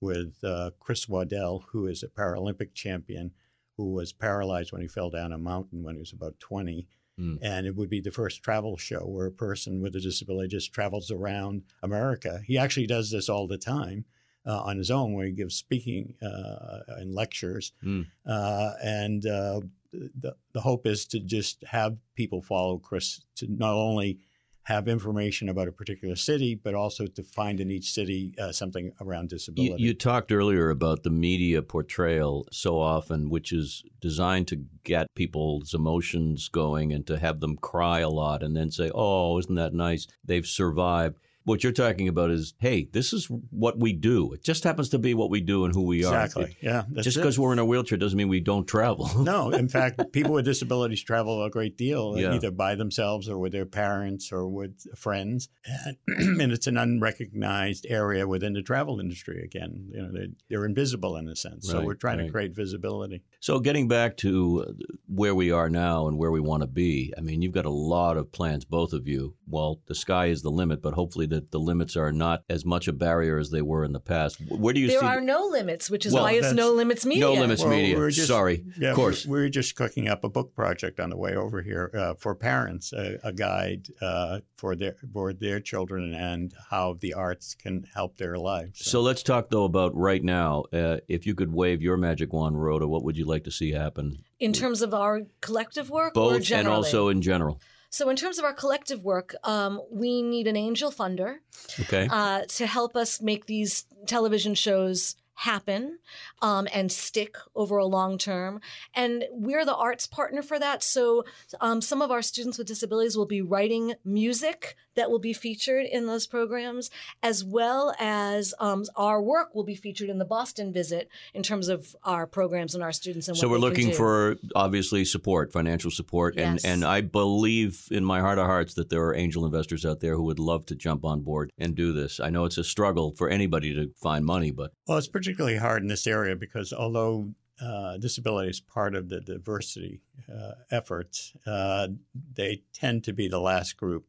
with 0.00 0.36
uh, 0.44 0.70
Chris 0.80 1.08
Waddell, 1.08 1.64
who 1.70 1.86
is 1.86 2.02
a 2.02 2.08
Paralympic 2.08 2.74
champion 2.74 3.32
who 3.76 3.92
was 3.92 4.12
paralyzed 4.12 4.72
when 4.72 4.82
he 4.82 4.88
fell 4.88 5.10
down 5.10 5.32
a 5.32 5.38
mountain 5.38 5.82
when 5.82 5.94
he 5.94 6.00
was 6.00 6.12
about 6.12 6.38
20. 6.40 6.86
Mm. 7.18 7.38
And 7.40 7.66
it 7.66 7.76
would 7.76 7.88
be 7.88 8.00
the 8.00 8.10
first 8.10 8.42
travel 8.42 8.76
show 8.76 9.00
where 9.00 9.26
a 9.26 9.32
person 9.32 9.80
with 9.80 9.96
a 9.96 10.00
disability 10.00 10.48
just 10.48 10.72
travels 10.72 11.10
around 11.10 11.62
America. 11.82 12.40
He 12.44 12.58
actually 12.58 12.86
does 12.86 13.10
this 13.10 13.28
all 13.28 13.46
the 13.46 13.58
time 13.58 14.04
uh, 14.46 14.62
on 14.62 14.78
his 14.78 14.90
own, 14.90 15.14
where 15.14 15.26
he 15.26 15.32
gives 15.32 15.54
speaking 15.54 16.14
uh, 16.22 16.80
and 16.88 17.14
lectures. 17.14 17.72
Mm. 17.84 18.06
Uh, 18.26 18.72
and 18.82 19.26
uh, 19.26 19.60
the, 19.92 20.34
the 20.52 20.60
hope 20.60 20.86
is 20.86 21.06
to 21.06 21.20
just 21.20 21.62
have 21.68 21.96
people 22.16 22.42
follow 22.42 22.78
Chris 22.78 23.22
to 23.36 23.46
not 23.48 23.74
only 23.74 24.18
have 24.64 24.86
information 24.86 25.48
about 25.48 25.66
a 25.66 25.72
particular 25.72 26.14
city, 26.14 26.54
but 26.54 26.72
also 26.74 27.06
to 27.06 27.22
find 27.24 27.58
in 27.58 27.68
each 27.68 27.90
city 27.92 28.32
uh, 28.40 28.52
something 28.52 28.92
around 29.00 29.24
You, 29.24 29.28
disability. 29.28 29.82
you 29.82 29.92
talked 29.92 30.30
earlier 30.30 30.70
about 30.70 31.02
the 31.02 31.10
media 31.10 31.62
portrayal 31.62 32.46
so 32.52 32.78
often, 32.78 33.28
which 33.28 33.52
is 33.52 33.82
designed 34.00 34.46
to 34.48 34.64
get 34.84 35.12
people's 35.16 35.74
emotions 35.74 36.48
going 36.48 36.92
and 36.92 37.04
to 37.08 37.18
have 37.18 37.40
them 37.40 37.56
cry 37.56 38.00
a 38.00 38.08
lot 38.08 38.42
and 38.42 38.56
then 38.56 38.70
say, 38.70 38.90
oh, 38.94 39.36
isn't 39.38 39.56
that 39.56 39.74
nice? 39.74 40.06
They've 40.24 40.46
survived. 40.46 41.18
What 41.44 41.62
you're 41.62 41.72
talking 41.72 42.08
about 42.08 42.30
is, 42.30 42.54
hey, 42.58 42.88
this 42.92 43.12
is 43.12 43.26
what 43.50 43.78
we 43.78 43.92
do. 43.92 44.32
It 44.32 44.44
just 44.44 44.64
happens 44.64 44.88
to 44.90 44.98
be 44.98 45.14
what 45.14 45.30
we 45.30 45.40
do 45.40 45.64
and 45.64 45.74
who 45.74 45.82
we 45.82 45.98
exactly. 45.98 46.44
are. 46.44 46.46
Exactly. 46.46 46.68
Yeah. 46.68 47.02
just 47.02 47.16
because 47.16 47.38
we're 47.38 47.52
in 47.52 47.58
a 47.58 47.64
wheelchair 47.64 47.98
doesn't 47.98 48.16
mean 48.16 48.28
we 48.28 48.40
don't 48.40 48.66
travel. 48.66 49.10
no. 49.18 49.50
In 49.50 49.68
fact, 49.68 50.12
people 50.12 50.32
with 50.32 50.44
disabilities 50.44 51.02
travel 51.02 51.44
a 51.44 51.50
great 51.50 51.76
deal, 51.76 52.18
Yeah. 52.18 52.34
either 52.34 52.50
by 52.50 52.74
themselves 52.74 53.28
or 53.28 53.38
with 53.38 53.52
their 53.52 53.66
parents 53.66 54.30
or 54.32 54.48
with 54.48 54.86
friends. 54.96 55.48
And, 55.64 55.96
and 56.40 56.52
it's 56.52 56.66
an 56.66 56.76
unrecognized 56.76 57.86
area 57.88 58.26
within 58.26 58.52
the 58.52 58.62
travel 58.62 59.00
industry. 59.00 59.42
Again, 59.44 59.90
you 59.92 60.02
know, 60.02 60.12
they, 60.12 60.28
they're 60.48 60.64
invisible 60.64 61.16
in 61.16 61.28
a 61.28 61.36
sense. 61.36 61.68
so 61.68 61.82
we're 61.82 61.94
trying 61.94 62.18
right. 62.18 62.26
to 62.26 62.32
create 62.32 62.54
visibility. 62.54 63.22
So, 63.40 63.58
getting 63.60 63.88
back 63.88 64.16
to 64.18 64.64
uh, 64.68 64.72
where 65.08 65.34
we 65.34 65.50
are 65.50 65.68
now 65.68 66.06
and 66.06 66.18
where 66.18 66.30
we 66.30 66.40
want 66.40 66.62
to 66.62 66.66
be, 66.66 67.12
I 67.16 67.20
mean, 67.20 67.42
you've 67.42 67.52
got 67.52 67.66
a 67.66 67.70
lot 67.70 68.16
of 68.16 68.32
plans, 68.32 68.64
both 68.64 68.92
of 68.92 69.08
you. 69.08 69.34
Well, 69.48 69.80
the 69.86 69.94
sky 69.94 70.26
is 70.26 70.42
the 70.42 70.50
limit, 70.50 70.82
but 70.82 70.94
hopefully 70.94 71.26
the, 71.32 71.46
the 71.50 71.58
limits 71.58 71.96
are 71.96 72.12
not 72.12 72.42
as 72.50 72.64
much 72.64 72.88
a 72.88 72.92
barrier 72.92 73.38
as 73.38 73.50
they 73.50 73.62
were 73.62 73.84
in 73.84 73.92
the 73.92 74.00
past. 74.00 74.38
Where 74.50 74.74
do 74.74 74.80
you 74.80 74.86
There 74.88 75.00
see 75.00 75.06
There 75.06 75.16
are 75.16 75.20
no 75.20 75.46
limits, 75.46 75.88
which 75.90 76.04
is 76.04 76.12
Well, 76.12 76.24
why 76.24 76.32
it's 76.32 76.52
No 76.52 76.72
Limits 76.72 77.06
Media. 77.06 77.22
no 77.24 77.32
limits 77.32 77.62
Well, 77.62 77.70
media? 77.70 77.96
we're 77.96 78.10
just- 78.10 78.28
Sorry, 78.28 78.64
Yeah, 78.78 78.90
of 78.90 78.96
course. 78.96 79.24
We, 79.24 79.32
we 79.32 79.38
were 79.40 79.48
just 79.48 79.74
cooking 79.74 80.08
up 80.08 80.24
a 80.24 80.28
book 80.28 80.54
project 80.54 81.00
on 81.00 81.10
the 81.10 81.16
way 81.16 81.34
over 81.34 81.62
here 81.62 81.90
uh, 81.96 82.14
for 82.18 82.34
parents, 82.34 82.92
a, 82.92 83.18
a 83.24 83.32
guide 83.32 83.88
uh, 84.00 84.40
for 84.56 84.76
their 84.76 84.96
for 85.12 85.32
their 85.32 85.60
children 85.60 86.14
and 86.14 86.52
how 86.70 86.96
the 87.00 87.14
arts 87.14 87.54
can 87.54 87.84
help 87.94 88.18
their 88.18 88.36
lives. 88.36 88.84
So 88.84 89.00
let's 89.00 89.22
talk 89.22 89.48
though 89.50 89.64
about 89.64 89.94
right 89.96 90.22
now. 90.22 90.64
Uh, 90.72 90.98
if 91.08 91.26
you 91.26 91.34
could 91.34 91.52
wave 91.52 91.80
your 91.82 91.96
magic 91.96 92.32
wand, 92.32 92.62
Rhoda, 92.62 92.86
what 92.86 93.02
would 93.04 93.16
you 93.16 93.24
like 93.24 93.44
to 93.44 93.50
see 93.50 93.72
happen? 93.72 94.18
in 94.38 94.52
terms 94.52 94.82
of 94.82 94.92
our 94.92 95.20
collective 95.40 95.88
work, 95.88 96.16
or 96.16 96.32
Both 96.32 96.50
and 96.50 96.66
also 96.66 97.06
in 97.08 97.22
general. 97.22 97.60
So, 97.92 98.08
in 98.08 98.16
terms 98.16 98.38
of 98.38 98.44
our 98.46 98.54
collective 98.54 99.04
work, 99.04 99.34
um, 99.44 99.78
we 99.90 100.22
need 100.22 100.46
an 100.46 100.56
angel 100.56 100.90
funder 100.90 101.36
Okay. 101.78 102.08
uh, 102.10 102.42
to 102.48 102.66
help 102.66 102.96
us 102.96 103.20
make 103.20 103.44
these 103.44 103.84
television 104.06 104.54
shows 104.54 105.14
happen 105.42 105.98
um, 106.40 106.68
and 106.72 106.90
stick 106.92 107.36
over 107.54 107.76
a 107.76 107.86
long 107.86 108.16
term. 108.18 108.60
And 108.94 109.24
we're 109.30 109.64
the 109.64 109.74
arts 109.74 110.06
partner 110.06 110.42
for 110.42 110.58
that. 110.58 110.82
So, 110.82 111.24
um, 111.60 111.80
some 111.80 112.00
of 112.00 112.10
our 112.10 112.22
students 112.22 112.58
with 112.58 112.66
disabilities 112.66 113.16
will 113.16 113.26
be 113.26 113.42
writing 113.42 113.94
music 114.04 114.76
that 114.94 115.10
will 115.10 115.18
be 115.18 115.32
featured 115.32 115.86
in 115.86 116.06
those 116.06 116.26
programs, 116.26 116.90
as 117.22 117.42
well 117.44 117.94
as 117.98 118.54
um, 118.60 118.84
our 118.94 119.22
work 119.22 119.54
will 119.54 119.64
be 119.64 119.74
featured 119.74 120.10
in 120.10 120.18
the 120.18 120.24
Boston 120.24 120.72
visit 120.72 121.08
in 121.34 121.42
terms 121.42 121.68
of 121.68 121.96
our 122.04 122.26
programs 122.26 122.74
and 122.74 122.84
our 122.84 122.92
students. 122.92 123.26
And 123.26 123.36
So 123.36 123.48
what 123.48 123.54
we're 123.54 123.68
looking 123.68 123.92
for 123.92 124.36
obviously 124.54 125.04
support, 125.04 125.52
financial 125.52 125.90
support, 125.90 126.36
and 126.36 126.54
Yes. 126.54 126.64
and 126.64 126.84
I 126.84 127.00
believe 127.00 127.88
in 127.90 128.04
my 128.04 128.20
heart 128.20 128.38
of 128.38 128.46
hearts 128.46 128.74
that 128.74 128.90
there 128.90 129.02
are 129.06 129.14
angel 129.14 129.46
investors 129.46 129.84
out 129.86 130.00
there 130.00 130.14
who 130.14 130.24
would 130.24 130.38
love 130.38 130.66
to 130.66 130.74
jump 130.74 131.04
on 131.04 131.22
board 131.22 131.50
and 131.58 131.74
do 131.74 131.92
this. 131.92 132.20
I 132.20 132.28
know 132.30 132.44
it's 132.44 132.58
a 132.58 132.64
struggle 132.64 133.14
for 133.16 133.28
anybody 133.28 133.74
to 133.74 133.90
find 134.00 134.24
money, 134.24 134.50
but 134.50 134.72
Well, 134.86 134.98
it's 134.98 135.08
particularly 135.32 135.56
hard 135.56 135.80
in 135.82 135.88
this 135.88 136.06
area 136.06 136.36
because 136.36 136.74
although 136.74 137.32
uh, 137.62 137.96
disability 137.96 138.50
is 138.50 138.60
part 138.60 138.94
of 138.94 139.08
the 139.08 139.20
diversity 139.20 140.02
uh, 140.30 140.52
efforts, 140.70 141.32
uh, 141.46 141.88
they 142.34 142.62
tend 142.74 143.02
to 143.04 143.14
be 143.14 143.28
the 143.28 143.40
last 143.40 143.78
group 143.78 144.04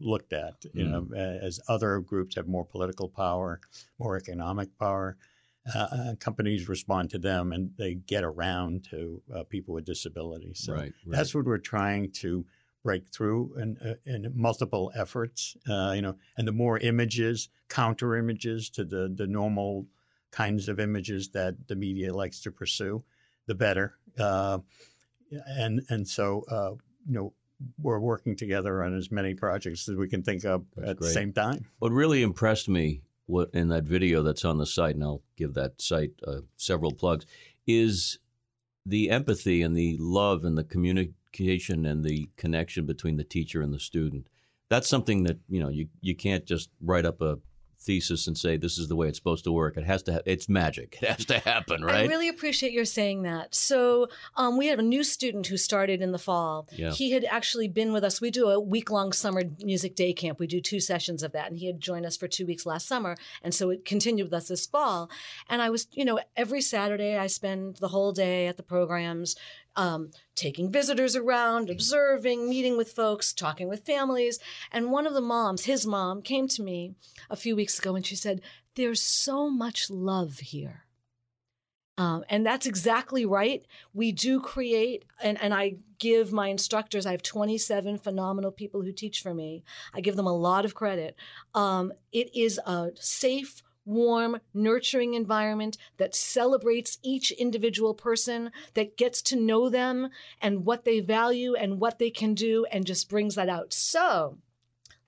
looked 0.00 0.32
at. 0.32 0.54
You 0.72 0.84
know, 0.84 1.08
as 1.14 1.60
other 1.68 2.00
groups 2.00 2.36
have 2.36 2.48
more 2.48 2.64
political 2.64 3.08
power, 3.08 3.60
more 3.98 4.16
economic 4.16 4.76
power. 4.78 5.16
Uh, 5.74 5.78
uh, 5.78 6.14
companies 6.18 6.68
respond 6.68 7.10
to 7.10 7.18
them, 7.18 7.52
and 7.52 7.70
they 7.78 7.94
get 7.94 8.24
around 8.24 8.84
to 8.90 9.22
uh, 9.32 9.44
people 9.44 9.74
with 9.74 9.84
disabilities. 9.84 10.60
So 10.64 10.72
right, 10.72 10.80
right. 10.82 10.92
that's 11.06 11.34
what 11.34 11.44
we're 11.44 11.58
trying 11.58 12.10
to 12.22 12.44
break 12.82 13.08
through 13.14 13.54
in, 13.60 13.76
uh, 13.78 13.94
in 14.04 14.32
multiple 14.34 14.90
efforts. 14.96 15.56
Uh, 15.68 15.92
you 15.94 16.02
know, 16.02 16.16
and 16.36 16.48
the 16.48 16.52
more 16.52 16.78
images, 16.78 17.48
counter 17.68 18.16
images 18.16 18.70
to 18.70 18.84
the 18.84 19.12
the 19.14 19.26
normal 19.26 19.86
kinds 20.32 20.68
of 20.68 20.80
images 20.80 21.28
that 21.28 21.54
the 21.68 21.76
media 21.76 22.12
likes 22.12 22.40
to 22.40 22.50
pursue, 22.50 23.04
the 23.46 23.54
better. 23.54 23.94
Uh, 24.18 24.58
and 25.46 25.82
and 25.88 26.08
so 26.08 26.44
uh, 26.50 26.72
you 27.06 27.14
know. 27.14 27.32
We're 27.80 28.00
working 28.00 28.34
together 28.34 28.82
on 28.82 28.92
as 28.96 29.12
many 29.12 29.34
projects 29.34 29.88
as 29.88 29.94
we 29.94 30.08
can 30.08 30.24
think 30.24 30.44
of 30.44 30.64
That's 30.74 30.90
at 30.90 30.96
great. 30.96 31.06
the 31.06 31.14
same 31.14 31.32
time. 31.32 31.64
What 31.78 31.92
really 31.92 32.24
impressed 32.24 32.68
me 32.68 33.02
what, 33.26 33.50
in 33.52 33.68
that 33.68 33.84
video 33.84 34.24
that's 34.24 34.44
on 34.44 34.58
the 34.58 34.66
site, 34.66 34.96
and 34.96 35.04
I'll 35.04 35.22
give 35.36 35.54
that 35.54 35.80
site 35.80 36.10
uh, 36.26 36.40
several 36.56 36.92
plugs, 36.92 37.24
is 37.64 38.18
the 38.84 39.10
empathy 39.10 39.62
and 39.62 39.76
the 39.76 39.96
love 40.00 40.44
and 40.44 40.58
the 40.58 40.64
communication 40.64 41.86
and 41.86 42.04
the 42.04 42.30
connection 42.36 42.84
between 42.84 43.16
the 43.16 43.22
teacher 43.22 43.62
and 43.62 43.72
the 43.72 43.78
student. 43.78 44.26
That's 44.68 44.88
something 44.88 45.22
that 45.22 45.38
you 45.48 45.60
know 45.60 45.68
you 45.68 45.86
you 46.00 46.16
can't 46.16 46.44
just 46.44 46.68
write 46.80 47.06
up 47.06 47.20
a 47.20 47.38
thesis 47.82 48.26
and 48.26 48.36
say 48.36 48.56
this 48.56 48.78
is 48.78 48.88
the 48.88 48.96
way 48.96 49.08
it's 49.08 49.18
supposed 49.18 49.44
to 49.44 49.52
work. 49.52 49.76
It 49.76 49.84
has 49.84 50.02
to. 50.04 50.14
Ha- 50.14 50.20
it's 50.26 50.48
magic. 50.48 50.98
It 51.02 51.08
has 51.08 51.24
to 51.26 51.38
happen, 51.40 51.84
right? 51.84 52.04
I 52.04 52.06
really 52.06 52.28
appreciate 52.28 52.72
your 52.72 52.84
saying 52.84 53.22
that. 53.22 53.54
So, 53.54 54.08
um, 54.36 54.56
we 54.56 54.68
have 54.68 54.78
a 54.78 54.82
new 54.82 55.02
student 55.02 55.46
who 55.46 55.56
started 55.56 56.00
in 56.00 56.12
the 56.12 56.18
fall. 56.18 56.68
Yeah. 56.72 56.92
He 56.92 57.10
had 57.10 57.24
actually 57.24 57.68
been 57.68 57.92
with 57.92 58.04
us. 58.04 58.20
We 58.20 58.30
do 58.30 58.48
a 58.48 58.60
week 58.60 58.90
long 58.90 59.12
summer 59.12 59.42
music 59.62 59.94
day 59.94 60.12
camp. 60.12 60.38
We 60.38 60.46
do 60.46 60.60
two 60.60 60.80
sessions 60.80 61.22
of 61.22 61.32
that. 61.32 61.48
And 61.48 61.58
he 61.58 61.66
had 61.66 61.80
joined 61.80 62.06
us 62.06 62.16
for 62.16 62.28
two 62.28 62.46
weeks 62.46 62.66
last 62.66 62.86
summer. 62.86 63.16
And 63.42 63.54
so 63.54 63.70
it 63.70 63.84
continued 63.84 64.24
with 64.24 64.34
us 64.34 64.48
this 64.48 64.66
fall. 64.66 65.10
And 65.48 65.60
I 65.60 65.70
was, 65.70 65.88
you 65.92 66.04
know, 66.04 66.20
every 66.36 66.60
Saturday 66.60 67.16
I 67.16 67.26
spend 67.26 67.76
the 67.76 67.88
whole 67.88 68.12
day 68.12 68.46
at 68.46 68.56
the 68.56 68.62
programs. 68.62 69.36
Um, 69.74 70.10
taking 70.34 70.70
visitors 70.70 71.16
around, 71.16 71.70
observing, 71.70 72.48
meeting 72.48 72.76
with 72.76 72.92
folks, 72.92 73.32
talking 73.32 73.68
with 73.68 73.86
families. 73.86 74.38
And 74.70 74.90
one 74.90 75.06
of 75.06 75.14
the 75.14 75.20
moms, 75.22 75.64
his 75.64 75.86
mom, 75.86 76.20
came 76.20 76.46
to 76.48 76.62
me 76.62 76.94
a 77.30 77.36
few 77.36 77.56
weeks 77.56 77.78
ago 77.78 77.96
and 77.96 78.04
she 78.04 78.16
said, 78.16 78.42
There's 78.74 79.02
so 79.02 79.48
much 79.48 79.88
love 79.88 80.40
here. 80.40 80.84
Um, 81.98 82.24
and 82.28 82.44
that's 82.44 82.66
exactly 82.66 83.26
right. 83.26 83.64
We 83.92 84.12
do 84.12 84.40
create, 84.40 85.04
and, 85.22 85.40
and 85.40 85.52
I 85.52 85.76
give 85.98 86.32
my 86.32 86.48
instructors, 86.48 87.04
I 87.04 87.12
have 87.12 87.22
27 87.22 87.98
phenomenal 87.98 88.50
people 88.50 88.82
who 88.82 88.92
teach 88.92 89.20
for 89.20 89.34
me. 89.34 89.62
I 89.92 90.00
give 90.00 90.16
them 90.16 90.26
a 90.26 90.36
lot 90.36 90.64
of 90.64 90.74
credit. 90.74 91.16
Um, 91.54 91.92
it 92.10 92.34
is 92.34 92.58
a 92.66 92.90
safe, 92.94 93.62
warm, 93.84 94.40
nurturing 94.54 95.14
environment 95.14 95.76
that 95.96 96.14
celebrates 96.14 96.98
each 97.02 97.30
individual 97.32 97.94
person, 97.94 98.50
that 98.74 98.96
gets 98.96 99.22
to 99.22 99.36
know 99.36 99.68
them 99.68 100.08
and 100.40 100.64
what 100.64 100.84
they 100.84 101.00
value 101.00 101.54
and 101.54 101.80
what 101.80 101.98
they 101.98 102.10
can 102.10 102.34
do, 102.34 102.64
and 102.70 102.86
just 102.86 103.08
brings 103.08 103.34
that 103.34 103.48
out. 103.48 103.72
So, 103.72 104.38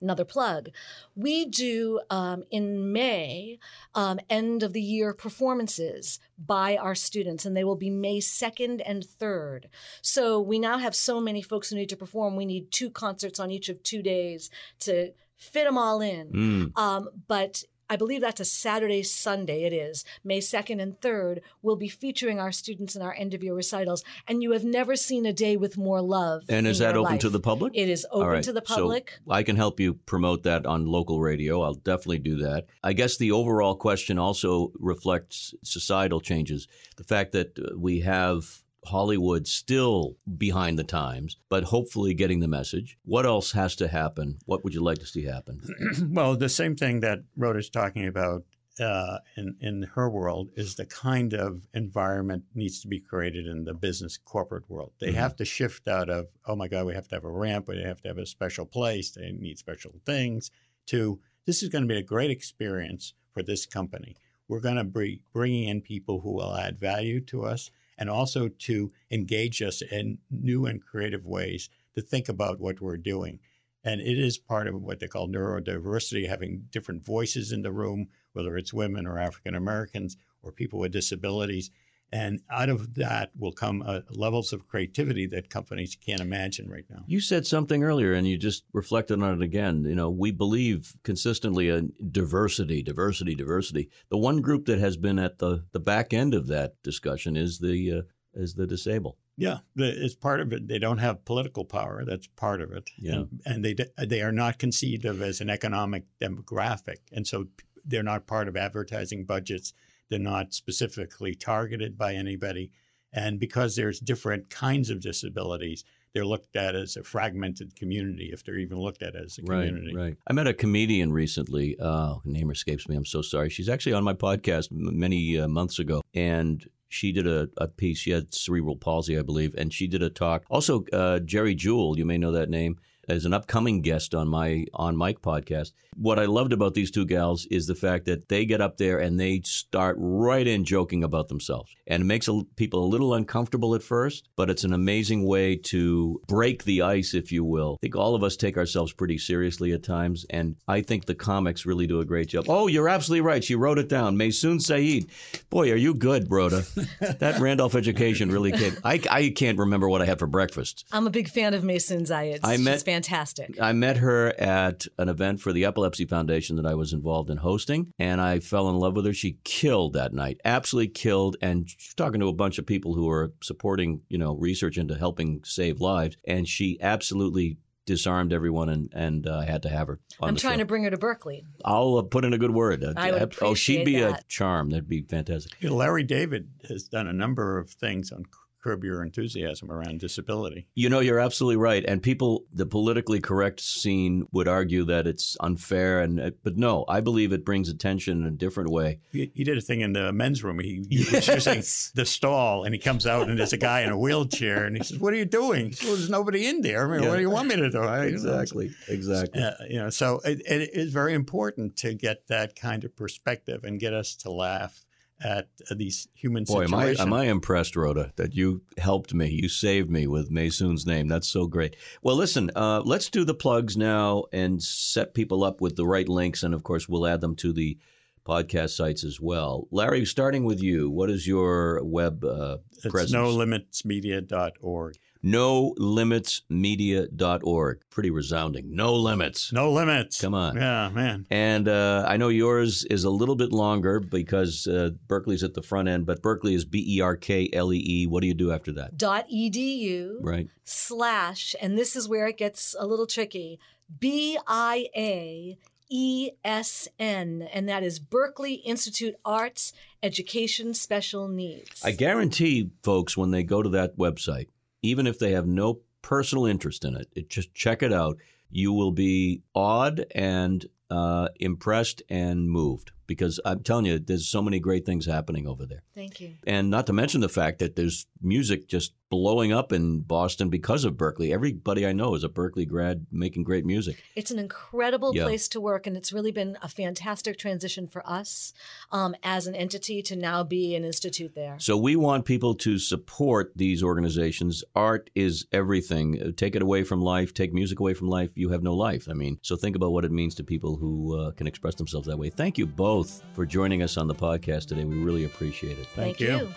another 0.01 0.25
plug. 0.25 0.69
We 1.15 1.45
do 1.45 1.99
um, 2.09 2.43
in 2.51 2.91
May 2.91 3.59
um, 3.93 4.19
end 4.29 4.63
of 4.63 4.73
the 4.73 4.81
year 4.81 5.13
performances 5.13 6.19
by 6.37 6.77
our 6.77 6.95
students, 6.95 7.45
and 7.45 7.55
they 7.55 7.63
will 7.63 7.75
be 7.75 7.89
May 7.89 8.19
2nd 8.19 8.81
and 8.85 9.03
3rd. 9.03 9.65
So 10.01 10.39
we 10.39 10.59
now 10.59 10.77
have 10.77 10.95
so 10.95 11.19
many 11.19 11.41
folks 11.41 11.69
who 11.69 11.75
need 11.75 11.89
to 11.89 11.97
perform. 11.97 12.35
We 12.35 12.45
need 12.45 12.71
two 12.71 12.89
concerts 12.89 13.39
on 13.39 13.51
each 13.51 13.69
of 13.69 13.81
two 13.83 14.01
days 14.01 14.49
to 14.79 15.11
fit 15.37 15.65
them 15.65 15.77
all 15.77 16.01
in. 16.01 16.31
Mm. 16.31 16.77
Um, 16.77 17.09
but 17.27 17.63
I 17.89 17.95
believe 17.97 18.21
that's 18.21 18.39
a 18.39 18.45
Saturday, 18.45 19.03
Sunday. 19.03 19.63
It 19.63 19.73
is 19.73 20.05
May 20.23 20.39
2nd 20.39 20.81
and 20.81 20.99
3rd. 20.99 21.41
We'll 21.61 21.75
be 21.75 21.87
featuring 21.87 22.39
our 22.39 22.51
students 22.51 22.95
in 22.95 23.01
our 23.01 23.13
end 23.13 23.33
of 23.33 23.43
year 23.43 23.53
recitals. 23.53 24.03
And 24.27 24.41
you 24.41 24.51
have 24.51 24.63
never 24.63 24.95
seen 24.95 25.25
a 25.25 25.33
day 25.33 25.55
with 25.55 25.77
more 25.77 26.01
love. 26.01 26.43
And 26.49 26.65
is 26.65 26.79
that 26.79 26.97
open 26.97 27.19
to 27.19 27.29
the 27.29 27.39
public? 27.39 27.73
It 27.75 27.89
is 27.89 28.05
open 28.11 28.27
right, 28.27 28.43
to 28.43 28.53
the 28.53 28.63
so 28.65 28.75
public. 28.75 29.19
I 29.29 29.43
can 29.43 29.55
help 29.55 29.79
you 29.79 29.93
promote 29.93 30.43
that 30.43 30.65
on 30.65 30.87
local 30.87 31.21
radio. 31.21 31.61
I'll 31.61 31.75
definitely 31.75 32.19
do 32.19 32.37
that. 32.37 32.65
I 32.83 32.93
guess 32.93 33.17
the 33.17 33.31
overall 33.31 33.75
question 33.75 34.17
also 34.17 34.71
reflects 34.79 35.53
societal 35.63 36.21
changes. 36.21 36.67
The 36.97 37.03
fact 37.03 37.33
that 37.33 37.59
uh, 37.59 37.77
we 37.77 37.99
have 38.01 38.63
Hollywood 38.85 39.47
still 39.47 40.15
behind 40.37 40.77
the 40.79 40.83
times, 40.83 41.37
but 41.49 41.63
hopefully 41.65 42.13
getting 42.13 42.39
the 42.39 42.47
message. 42.47 42.97
What 43.03 43.25
else 43.25 43.51
has 43.53 43.75
to 43.77 43.87
happen? 43.87 44.37
What 44.45 44.63
would 44.63 44.73
you 44.73 44.81
like 44.83 44.99
to 44.99 45.05
see 45.05 45.25
happen? 45.25 45.61
well, 46.11 46.35
the 46.35 46.49
same 46.49 46.75
thing 46.75 46.99
that 47.01 47.19
Rhoda's 47.35 47.69
talking 47.69 48.07
about 48.07 48.43
uh, 48.79 49.19
in 49.37 49.55
in 49.61 49.83
her 49.95 50.09
world 50.09 50.49
is 50.55 50.75
the 50.75 50.85
kind 50.85 51.33
of 51.33 51.65
environment 51.73 52.43
needs 52.53 52.81
to 52.81 52.89
be 52.89 52.99
created 52.99 53.47
in 53.47 53.63
the 53.63 53.73
business 53.73 54.17
corporate 54.17 54.69
world. 54.69 54.91
They 54.99 55.11
Mhm. 55.13 55.15
have 55.15 55.35
to 55.37 55.45
shift 55.45 55.87
out 55.87 56.09
of 56.09 56.27
oh 56.45 56.55
my 56.57 56.67
god, 56.67 56.85
we 56.85 56.93
have 56.93 57.07
to 57.07 57.15
have 57.15 57.23
a 57.23 57.31
ramp, 57.31 57.69
we 57.69 57.81
have 57.81 58.01
to 58.01 58.09
have 58.09 58.17
a 58.17 58.25
special 58.25 58.65
place, 58.65 59.11
they 59.11 59.31
need 59.31 59.57
special 59.59 59.93
things. 60.05 60.51
To 60.87 61.19
this 61.45 61.63
is 61.63 61.69
going 61.69 61.83
to 61.83 61.87
be 61.87 61.97
a 61.97 62.03
great 62.03 62.31
experience 62.31 63.13
for 63.33 63.41
this 63.43 63.65
company. 63.65 64.17
We're 64.49 64.59
going 64.59 64.75
to 64.75 64.83
be 64.83 65.21
bringing 65.33 65.69
in 65.69 65.81
people 65.81 66.19
who 66.19 66.31
will 66.33 66.55
add 66.55 66.77
value 66.77 67.19
to 67.21 67.45
us 67.45 67.71
and 67.97 68.09
also 68.09 68.47
to 68.47 68.91
engage 69.11 69.61
us 69.61 69.81
in 69.81 70.17
new 70.29 70.65
and 70.65 70.83
creative 70.83 71.25
ways 71.25 71.69
to 71.93 72.01
think 72.01 72.27
about 72.29 72.59
what 72.59 72.81
we're 72.81 72.97
doing. 72.97 73.39
And 73.83 74.01
it 74.01 74.17
is 74.17 74.37
part 74.37 74.67
of 74.67 74.81
what 74.81 74.99
they 74.99 75.07
call 75.07 75.27
neurodiversity, 75.27 76.27
having 76.27 76.65
different 76.71 77.05
voices 77.05 77.51
in 77.51 77.61
the 77.61 77.71
room, 77.71 78.07
whether 78.33 78.57
it's 78.57 78.73
women 78.73 79.05
or 79.05 79.19
African 79.19 79.55
Americans 79.55 80.17
or 80.41 80.51
people 80.51 80.79
with 80.79 80.91
disabilities. 80.91 81.69
And 82.11 82.41
out 82.49 82.69
of 82.69 82.93
that 82.95 83.31
will 83.37 83.51
come 83.51 83.83
uh, 83.85 84.01
levels 84.09 84.53
of 84.53 84.67
creativity 84.67 85.25
that 85.27 85.49
companies 85.49 85.97
can't 85.99 86.21
imagine 86.21 86.69
right 86.69 86.85
now. 86.89 87.03
You 87.07 87.19
said 87.19 87.45
something 87.45 87.83
earlier, 87.83 88.13
and 88.13 88.27
you 88.27 88.37
just 88.37 88.63
reflected 88.73 89.21
on 89.21 89.41
it 89.41 89.43
again. 89.43 89.83
You 89.83 89.95
know, 89.95 90.09
we 90.09 90.31
believe 90.31 90.95
consistently 91.03 91.69
in 91.69 91.91
diversity, 92.11 92.81
diversity, 92.81 93.35
diversity. 93.35 93.89
The 94.09 94.17
one 94.17 94.41
group 94.41 94.65
that 94.67 94.79
has 94.79 94.97
been 94.97 95.19
at 95.19 95.39
the, 95.39 95.65
the 95.73 95.79
back 95.79 96.13
end 96.13 96.33
of 96.33 96.47
that 96.47 96.81
discussion 96.83 97.35
is 97.35 97.59
the 97.59 97.91
uh, 97.91 98.01
is 98.33 98.53
the 98.55 98.67
disabled. 98.67 99.15
Yeah, 99.37 99.59
it's 99.75 100.15
part 100.15 100.39
of 100.39 100.53
it. 100.53 100.67
They 100.67 100.79
don't 100.79 100.99
have 100.99 101.25
political 101.25 101.65
power. 101.65 102.05
That's 102.05 102.27
part 102.27 102.61
of 102.61 102.71
it. 102.71 102.89
Yeah. 102.97 103.13
And, 103.13 103.41
and 103.45 103.65
they 103.65 103.75
they 103.97 104.21
are 104.21 104.31
not 104.31 104.59
conceived 104.59 105.03
of 105.05 105.21
as 105.21 105.41
an 105.41 105.49
economic 105.49 106.05
demographic, 106.21 106.99
and 107.11 107.27
so 107.27 107.47
they're 107.83 108.03
not 108.03 108.27
part 108.27 108.47
of 108.47 108.55
advertising 108.55 109.25
budgets. 109.25 109.73
They're 110.09 110.19
not 110.19 110.53
specifically 110.53 111.33
targeted 111.35 111.97
by 111.97 112.13
anybody, 112.13 112.71
and 113.13 113.39
because 113.39 113.75
there's 113.75 113.99
different 113.99 114.49
kinds 114.49 114.89
of 114.89 115.01
disabilities, 115.01 115.83
they're 116.13 116.25
looked 116.25 116.55
at 116.55 116.75
as 116.75 116.95
a 116.95 117.03
fragmented 117.03 117.75
community 117.75 118.29
if 118.31 118.43
they're 118.43 118.57
even 118.57 118.79
looked 118.79 119.03
at 119.03 119.15
as 119.15 119.37
a 119.37 119.41
community. 119.41 119.93
Right, 119.93 120.03
right. 120.03 120.17
I 120.27 120.33
met 120.33 120.47
a 120.47 120.53
comedian 120.53 121.11
recently. 121.11 121.77
Uh, 121.77 122.15
name 122.23 122.49
escapes 122.51 122.87
me. 122.87 122.95
I'm 122.95 123.05
so 123.05 123.21
sorry. 123.21 123.49
She's 123.49 123.67
actually 123.67 123.93
on 123.93 124.03
my 124.03 124.13
podcast 124.13 124.69
many 124.71 125.37
uh, 125.37 125.49
months 125.49 125.77
ago, 125.77 126.01
and 126.13 126.65
she 126.87 127.11
did 127.11 127.27
a, 127.27 127.49
a, 127.57 127.67
piece. 127.67 127.97
She 127.97 128.11
had 128.11 128.33
cerebral 128.33 128.77
palsy, 128.77 129.19
I 129.19 129.23
believe, 129.23 129.53
and 129.57 129.73
she 129.73 129.87
did 129.87 130.01
a 130.01 130.09
talk. 130.09 130.45
Also, 130.49 130.85
uh, 130.93 131.19
Geri 131.19 131.53
Jewell, 131.53 131.97
you 131.97 132.05
may 132.05 132.17
know 132.17 132.31
that 132.31 132.49
name, 132.49 132.79
as 133.07 133.25
an 133.25 133.33
upcoming 133.33 133.81
guest 133.81 134.15
on 134.15 134.27
my 134.27 134.65
on 134.73 134.95
Mike 134.95 135.21
podcast. 135.21 135.71
What 135.95 136.19
I 136.19 136.25
loved 136.25 136.53
about 136.53 136.73
these 136.73 136.91
two 136.91 137.05
gals 137.05 137.45
is 137.49 137.67
the 137.67 137.75
fact 137.75 138.05
that 138.05 138.27
they 138.27 138.45
get 138.45 138.61
up 138.61 138.77
there 138.77 138.99
and 138.99 139.19
they 139.19 139.41
start 139.43 139.95
right 139.99 140.45
in 140.45 140.65
joking 140.65 141.03
about 141.03 141.27
themselves. 141.29 141.73
And 141.87 142.01
it 142.01 142.05
makes 142.05 142.29
people 142.55 142.83
a 142.83 142.87
little 142.87 143.13
uncomfortable 143.13 143.75
at 143.75 143.83
first, 143.83 144.29
but 144.35 144.49
it's 144.49 144.63
an 144.63 144.73
amazing 144.73 145.25
way 145.25 145.55
to 145.55 146.21
break 146.27 146.63
the 146.63 146.81
ice, 146.81 147.13
if 147.13 147.31
you 147.31 147.43
will. 147.43 147.77
I 147.79 147.81
think 147.81 147.95
all 147.95 148.15
of 148.15 148.23
us 148.23 148.35
take 148.35 148.57
ourselves 148.57 148.91
pretty 148.91 149.17
seriously 149.17 149.71
at 149.71 149.83
times, 149.83 150.25
and 150.29 150.55
I 150.67 150.81
think 150.81 151.05
the 151.05 151.15
comics 151.15 151.65
really 151.65 151.87
do 151.87 151.99
a 152.01 152.05
great 152.05 152.27
job. 152.27 152.45
Oh, 152.49 152.67
you're 152.67 152.89
absolutely 152.89 153.21
right. 153.21 153.43
She 153.43 153.55
wrote 153.55 153.77
it 153.77 153.89
down. 153.89 154.17
Maysoon 154.17 154.59
Zayed. 154.59 155.09
Boy, 155.49 155.71
are 155.71 155.75
you 155.75 155.93
good, 155.93 156.29
Rhoda. 156.29 156.63
that 157.19 157.39
Randolph 157.39 157.75
education 157.75 158.31
really 158.31 158.51
came. 158.51 158.75
I, 158.83 159.01
I 159.09 159.29
can't 159.29 159.57
remember 159.57 159.87
what 159.87 160.01
I 160.01 160.05
had 160.05 160.19
for 160.19 160.27
breakfast. 160.27 160.85
I'm 160.91 161.07
a 161.07 161.11
big 161.11 161.29
fan 161.29 161.53
of 161.53 161.63
Maysoon 161.63 162.01
Zayed. 162.01 162.39
I 162.43 162.57
met, 162.57 162.73
She's 162.73 162.83
fantastic. 162.95 163.61
I 163.61 163.73
met 163.73 163.97
her 163.97 164.27
at 164.39 164.85
an 164.97 165.09
event 165.09 165.41
for 165.41 165.53
the 165.53 165.65
Epilepsy 165.65 165.85
Epilepsy 165.85 166.05
Foundation 166.05 166.55
that 166.55 166.65
I 166.65 166.73
was 166.73 166.93
involved 166.93 167.29
in 167.29 167.37
hosting, 167.37 167.93
and 167.99 168.19
I 168.19 168.39
fell 168.39 168.69
in 168.69 168.75
love 168.75 168.95
with 168.95 169.05
her. 169.05 169.13
She 169.13 169.37
killed 169.43 169.93
that 169.93 170.13
night, 170.13 170.39
absolutely 170.43 170.89
killed. 170.89 171.37
And 171.41 171.69
talking 171.95 172.19
to 172.19 172.27
a 172.27 172.33
bunch 172.33 172.57
of 172.57 172.65
people 172.65 172.93
who 172.93 173.09
are 173.09 173.33
supporting, 173.41 174.01
you 174.09 174.17
know, 174.17 174.35
research 174.35 174.77
into 174.77 174.95
helping 174.95 175.43
save 175.43 175.79
lives, 175.79 176.17
and 176.27 176.47
she 176.47 176.79
absolutely 176.81 177.57
disarmed 177.85 178.33
everyone 178.33 178.67
and 178.67 178.89
and 178.93 179.27
uh, 179.27 179.37
I 179.37 179.45
had 179.45 179.61
to 179.61 179.69
have 179.69 179.87
her. 179.87 179.99
I'm 180.19 180.35
trying 180.35 180.55
show. 180.55 180.59
to 180.59 180.65
bring 180.65 180.83
her 180.83 180.89
to 180.89 180.97
Berklee. 180.97 181.43
I'll 181.63 181.97
uh, 181.97 182.01
put 182.01 182.25
in 182.25 182.33
a 182.33 182.37
good 182.39 182.51
word. 182.51 182.83
Uh, 182.83 182.93
I 182.97 183.11
would 183.11 183.21
appreciate 183.21 183.49
oh, 183.49 183.53
she'd 183.53 183.85
be 183.85 183.99
that. 183.99 184.21
a 184.21 184.23
charm. 184.27 184.71
That'd 184.71 184.89
be 184.89 185.03
fantastic. 185.03 185.53
Larry 185.61 186.03
David 186.03 186.49
has 186.67 186.85
done 186.85 187.07
a 187.07 187.13
number 187.13 187.59
of 187.59 187.69
things 187.69 188.11
on 188.11 188.25
curb 188.65 188.83
your 188.83 189.03
enthusiasm 189.03 189.71
around 189.71 189.99
disability. 189.99 190.65
You 190.73 190.89
know, 190.89 190.99
you're 190.99 191.19
absolutely 191.19 191.57
right. 191.57 191.85
And 191.85 192.01
people, 192.01 192.45
the 192.51 192.65
politically 192.65 193.19
correct 193.19 193.59
scene 193.59 194.27
would 194.31 194.47
argue 194.47 194.85
that 194.85 195.05
it's 195.05 195.37
unfair. 195.39 196.01
And 196.01 196.19
uh, 196.19 196.31
but 196.43 196.57
no, 196.57 196.83
I 196.87 197.01
believe 197.01 197.31
it 197.31 197.45
brings 197.45 197.69
attention 197.69 198.21
in 198.21 198.27
a 198.27 198.31
different 198.31 198.71
way. 198.71 198.99
He, 199.11 199.31
he 199.35 199.43
did 199.43 199.57
a 199.57 199.61
thing 199.61 199.81
in 199.81 199.93
the 199.93 200.11
men's 200.11 200.43
room. 200.43 200.57
He, 200.59 200.83
he 200.89 201.03
yes. 201.03 201.27
was 201.27 201.45
using 201.45 201.91
the 201.93 202.05
stall, 202.05 202.63
and 202.63 202.73
he 202.73 202.79
comes 202.79 203.05
out, 203.05 203.29
and 203.29 203.37
there's 203.37 203.53
a 203.53 203.57
guy 203.57 203.81
in 203.81 203.89
a 203.89 203.97
wheelchair, 203.97 204.65
and 204.65 204.75
he 204.75 204.83
says, 204.83 204.97
"What 204.97 205.13
are 205.13 205.17
you 205.17 205.25
doing?" 205.25 205.71
Says, 205.71 205.87
well, 205.87 205.95
"There's 205.97 206.09
nobody 206.09 206.47
in 206.47 206.61
there. 206.61 206.87
I 206.87 206.91
mean, 206.91 207.03
yeah. 207.03 207.09
what 207.09 207.17
do 207.17 207.21
you 207.21 207.29
want 207.29 207.49
me 207.49 207.57
to 207.57 207.69
do?" 207.69 207.81
I, 207.81 208.05
exactly, 208.05 208.71
exactly. 208.87 209.43
Uh, 209.43 209.51
you 209.69 209.77
know, 209.77 209.91
so 209.91 210.21
it, 210.25 210.41
it 210.47 210.71
is 210.73 210.91
very 210.91 211.13
important 211.13 211.75
to 211.77 211.93
get 211.93 212.27
that 212.27 212.55
kind 212.55 212.83
of 212.83 212.95
perspective 212.95 213.63
and 213.63 213.79
get 213.79 213.93
us 213.93 214.15
to 214.17 214.31
laugh 214.31 214.84
at 215.23 215.47
these 215.71 216.07
human 216.13 216.43
Boy, 216.43 216.65
situations. 216.65 216.99
am 216.99 217.13
I, 217.13 217.23
am 217.23 217.27
I 217.27 217.31
impressed, 217.31 217.75
Rhoda, 217.75 218.11
that 218.17 218.35
you 218.35 218.61
helped 218.77 219.13
me. 219.13 219.29
You 219.29 219.47
saved 219.47 219.89
me 219.89 220.07
with 220.07 220.29
Maysoon's 220.29 220.85
name. 220.85 221.07
That's 221.07 221.27
so 221.27 221.47
great. 221.47 221.75
Well, 222.01 222.15
listen, 222.15 222.51
uh, 222.55 222.81
let's 222.83 223.09
do 223.09 223.23
the 223.23 223.33
plugs 223.33 223.77
now 223.77 224.25
and 224.33 224.61
set 224.61 225.13
people 225.13 225.43
up 225.43 225.61
with 225.61 225.75
the 225.75 225.85
right 225.85 226.09
links. 226.09 226.43
And 226.43 226.53
of 226.53 226.63
course, 226.63 226.89
we'll 226.89 227.07
add 227.07 227.21
them 227.21 227.35
to 227.37 227.53
the 227.53 227.77
podcast 228.25 228.71
sites 228.71 229.03
as 229.03 229.21
well. 229.21 229.67
Larry, 229.71 230.05
starting 230.05 230.43
with 230.43 230.61
you, 230.61 230.89
what 230.89 231.09
is 231.09 231.27
your 231.27 231.83
web 231.83 232.23
uh, 232.23 232.57
it's 232.71 232.87
presence? 232.87 233.13
nolimitsmedia.org 233.13 234.95
nolimitsmedia.org. 235.25 237.81
Pretty 237.89 238.11
resounding. 238.11 238.75
No 238.75 238.93
limits. 238.93 239.51
No 239.51 239.71
limits. 239.71 240.21
Come 240.21 240.35
on. 240.35 240.55
Yeah, 240.55 240.89
man. 240.89 241.25
And 241.29 241.67
uh, 241.67 242.05
I 242.07 242.15
know 242.17 242.29
yours 242.29 242.85
is 242.85 243.03
a 243.03 243.09
little 243.09 243.35
bit 243.35 243.51
longer 243.51 243.99
because 243.99 244.67
uh, 244.67 244.91
Berklee's 245.07 245.43
at 245.43 245.55
the 245.55 245.63
front 245.63 245.89
end, 245.89 246.05
but 246.05 246.21
Berklee 246.21 246.53
is 246.53 246.65
B 246.65 246.85
E 246.87 247.01
R 247.01 247.15
K 247.15 247.49
L 247.51 247.73
E 247.73 247.83
E. 247.85 248.05
What 248.07 248.21
do 248.21 248.27
you 248.27 248.35
do 248.35 248.51
after 248.51 248.71
that? 248.73 248.97
Dot 248.97 249.27
edu. 249.29 250.17
Right. 250.21 250.49
Slash, 250.63 251.55
and 251.61 251.77
this 251.77 251.95
is 251.95 252.07
where 252.07 252.27
it 252.27 252.37
gets 252.37 252.75
a 252.79 252.85
little 252.85 253.07
tricky. 253.07 253.59
B 253.99 254.37
I 254.47 254.87
A 254.95 255.57
ESN, 255.91 257.47
and 257.53 257.69
that 257.69 257.83
is 257.83 257.99
Berklee 257.99 258.61
Institute 258.65 259.15
Arts 259.23 259.73
Education 260.01 260.73
Special 260.73 261.27
Needs. 261.27 261.83
I 261.83 261.91
guarantee 261.91 262.71
folks 262.83 263.15
when 263.15 263.31
they 263.31 263.43
go 263.43 263.61
to 263.61 263.69
that 263.69 263.97
website, 263.97 264.47
even 264.85 265.07
if 265.07 265.19
they 265.19 265.31
have 265.31 265.47
no 265.47 265.81
personal 266.01 266.45
interest 266.45 266.85
in 266.85 266.95
it, 266.95 267.07
it 267.15 267.29
just 267.29 267.53
check 267.53 267.83
it 267.83 267.91
out. 267.91 268.17
You 268.49 268.73
will 268.73 268.91
be 268.91 269.41
awed 269.53 270.05
and 270.13 270.65
uh, 270.89 271.29
impressed 271.39 272.03
and 272.09 272.49
moved 272.49 272.91
because 273.07 273.39
I'm 273.45 273.61
telling 273.61 273.85
you, 273.85 273.99
there's 273.99 274.27
so 274.27 274.41
many 274.41 274.59
great 274.59 274.85
things 274.85 275.05
happening 275.05 275.47
over 275.47 275.65
there. 275.65 275.83
Thank 275.93 276.21
you. 276.21 276.33
And 276.45 276.69
not 276.69 276.87
to 276.87 276.93
mention 276.93 277.21
the 277.21 277.29
fact 277.29 277.59
that 277.59 277.75
there's 277.75 278.07
music 278.21 278.67
just 278.67 278.93
blowing 279.09 279.53
up 279.53 279.71
in 279.71 280.01
Boston 280.01 280.49
because 280.49 280.83
of 280.83 280.95
Berklee. 280.95 281.31
Everybody 281.31 281.85
I 281.85 281.93
know 281.93 282.15
is 282.15 282.23
a 282.23 282.29
Berklee 282.29 282.67
grad 282.67 283.05
making 283.11 283.43
great 283.43 283.65
music. 283.65 284.03
It's 284.15 284.31
an 284.31 284.39
incredible 284.39 285.15
yeah. 285.15 285.23
place 285.23 285.47
to 285.49 285.61
work, 285.61 285.87
and 285.87 285.95
it's 285.95 286.11
really 286.11 286.31
been 286.31 286.57
a 286.61 286.67
fantastic 286.67 287.37
transition 287.37 287.87
for 287.87 288.07
us 288.07 288.51
um, 288.91 289.15
as 289.23 289.47
an 289.47 289.55
entity 289.55 290.01
to 290.03 290.15
now 290.15 290.43
be 290.43 290.75
an 290.75 290.83
institute 290.83 291.35
there. 291.35 291.55
So 291.59 291.77
we 291.77 291.95
want 291.95 292.25
people 292.25 292.55
to 292.55 292.77
support 292.79 293.51
these 293.55 293.83
organizations. 293.83 294.63
Art 294.75 295.09
is 295.15 295.45
everything. 295.51 296.33
Take 296.35 296.55
it 296.55 296.61
away 296.61 296.83
from 296.83 297.01
life, 297.01 297.33
take 297.33 297.53
music 297.53 297.79
away 297.79 297.93
from 297.93 298.09
life, 298.09 298.31
you 298.35 298.49
have 298.49 298.63
no 298.63 298.73
life. 298.73 299.07
I 299.09 299.13
mean, 299.13 299.39
so 299.41 299.55
think 299.55 299.75
about 299.75 299.91
what 299.91 300.05
it 300.05 300.11
means 300.11 300.35
to 300.35 300.43
people 300.43 300.77
who 300.77 301.17
uh, 301.17 301.31
can 301.31 301.47
express 301.47 301.75
themselves 301.75 302.07
that 302.07 302.17
way. 302.17 302.29
Thank 302.29 302.57
you 302.57 302.65
both 302.95 303.23
for 303.33 303.45
joining 303.45 303.83
us 303.83 303.97
on 303.97 304.07
the 304.07 304.15
podcast 304.15 304.67
today. 304.67 304.85
We 304.85 304.95
really 304.95 305.25
appreciate 305.25 305.77
it. 305.77 305.85
Thank, 305.87 306.17
Thank 306.17 306.19
you. 306.21 306.47
you. 306.47 306.53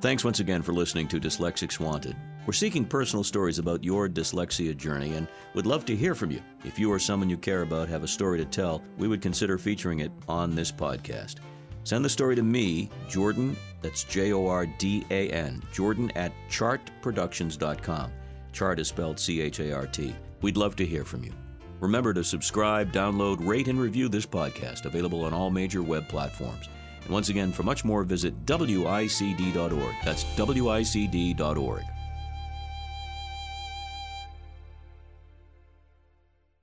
Thanks 0.00 0.24
once 0.24 0.38
again 0.38 0.62
for 0.62 0.72
listening 0.72 1.08
to 1.08 1.18
Dyslexics 1.18 1.80
Wanted. 1.80 2.14
We're 2.46 2.52
seeking 2.52 2.84
personal 2.84 3.24
stories 3.24 3.58
about 3.58 3.82
your 3.82 4.08
dyslexia 4.08 4.76
journey 4.76 5.14
and 5.16 5.26
would 5.54 5.66
love 5.66 5.84
to 5.86 5.96
hear 5.96 6.14
from 6.14 6.30
you. 6.30 6.40
If 6.64 6.78
you 6.78 6.92
or 6.92 7.00
someone 7.00 7.28
you 7.28 7.36
care 7.36 7.62
about 7.62 7.88
have 7.88 8.04
a 8.04 8.08
story 8.08 8.38
to 8.38 8.44
tell, 8.44 8.80
we 8.96 9.08
would 9.08 9.20
consider 9.20 9.58
featuring 9.58 9.98
it 9.98 10.12
on 10.28 10.54
this 10.54 10.70
podcast. 10.70 11.38
Send 11.82 12.04
the 12.04 12.08
story 12.08 12.36
to 12.36 12.44
me, 12.44 12.88
Jordan, 13.08 13.56
that's 13.80 14.04
J 14.04 14.32
O 14.32 14.46
R 14.46 14.66
D 14.78 15.04
A 15.10 15.30
N, 15.30 15.60
Jordan 15.72 16.12
at 16.14 16.32
chartproductions.com. 16.48 18.12
Chart 18.52 18.78
is 18.78 18.86
spelled 18.86 19.18
C 19.18 19.40
H 19.40 19.58
A 19.58 19.72
R 19.72 19.88
T. 19.88 20.14
We'd 20.42 20.56
love 20.56 20.76
to 20.76 20.86
hear 20.86 21.04
from 21.04 21.24
you. 21.24 21.32
Remember 21.82 22.14
to 22.14 22.22
subscribe, 22.22 22.92
download, 22.92 23.44
rate, 23.44 23.66
and 23.66 23.78
review 23.78 24.08
this 24.08 24.24
podcast, 24.24 24.84
available 24.84 25.24
on 25.24 25.34
all 25.34 25.50
major 25.50 25.82
web 25.82 26.08
platforms. 26.08 26.68
And 27.02 27.10
once 27.10 27.28
again, 27.28 27.50
for 27.50 27.64
much 27.64 27.84
more, 27.84 28.04
visit 28.04 28.46
WICD.org. 28.46 29.94
That's 30.04 30.22
WICD.org. 30.22 31.82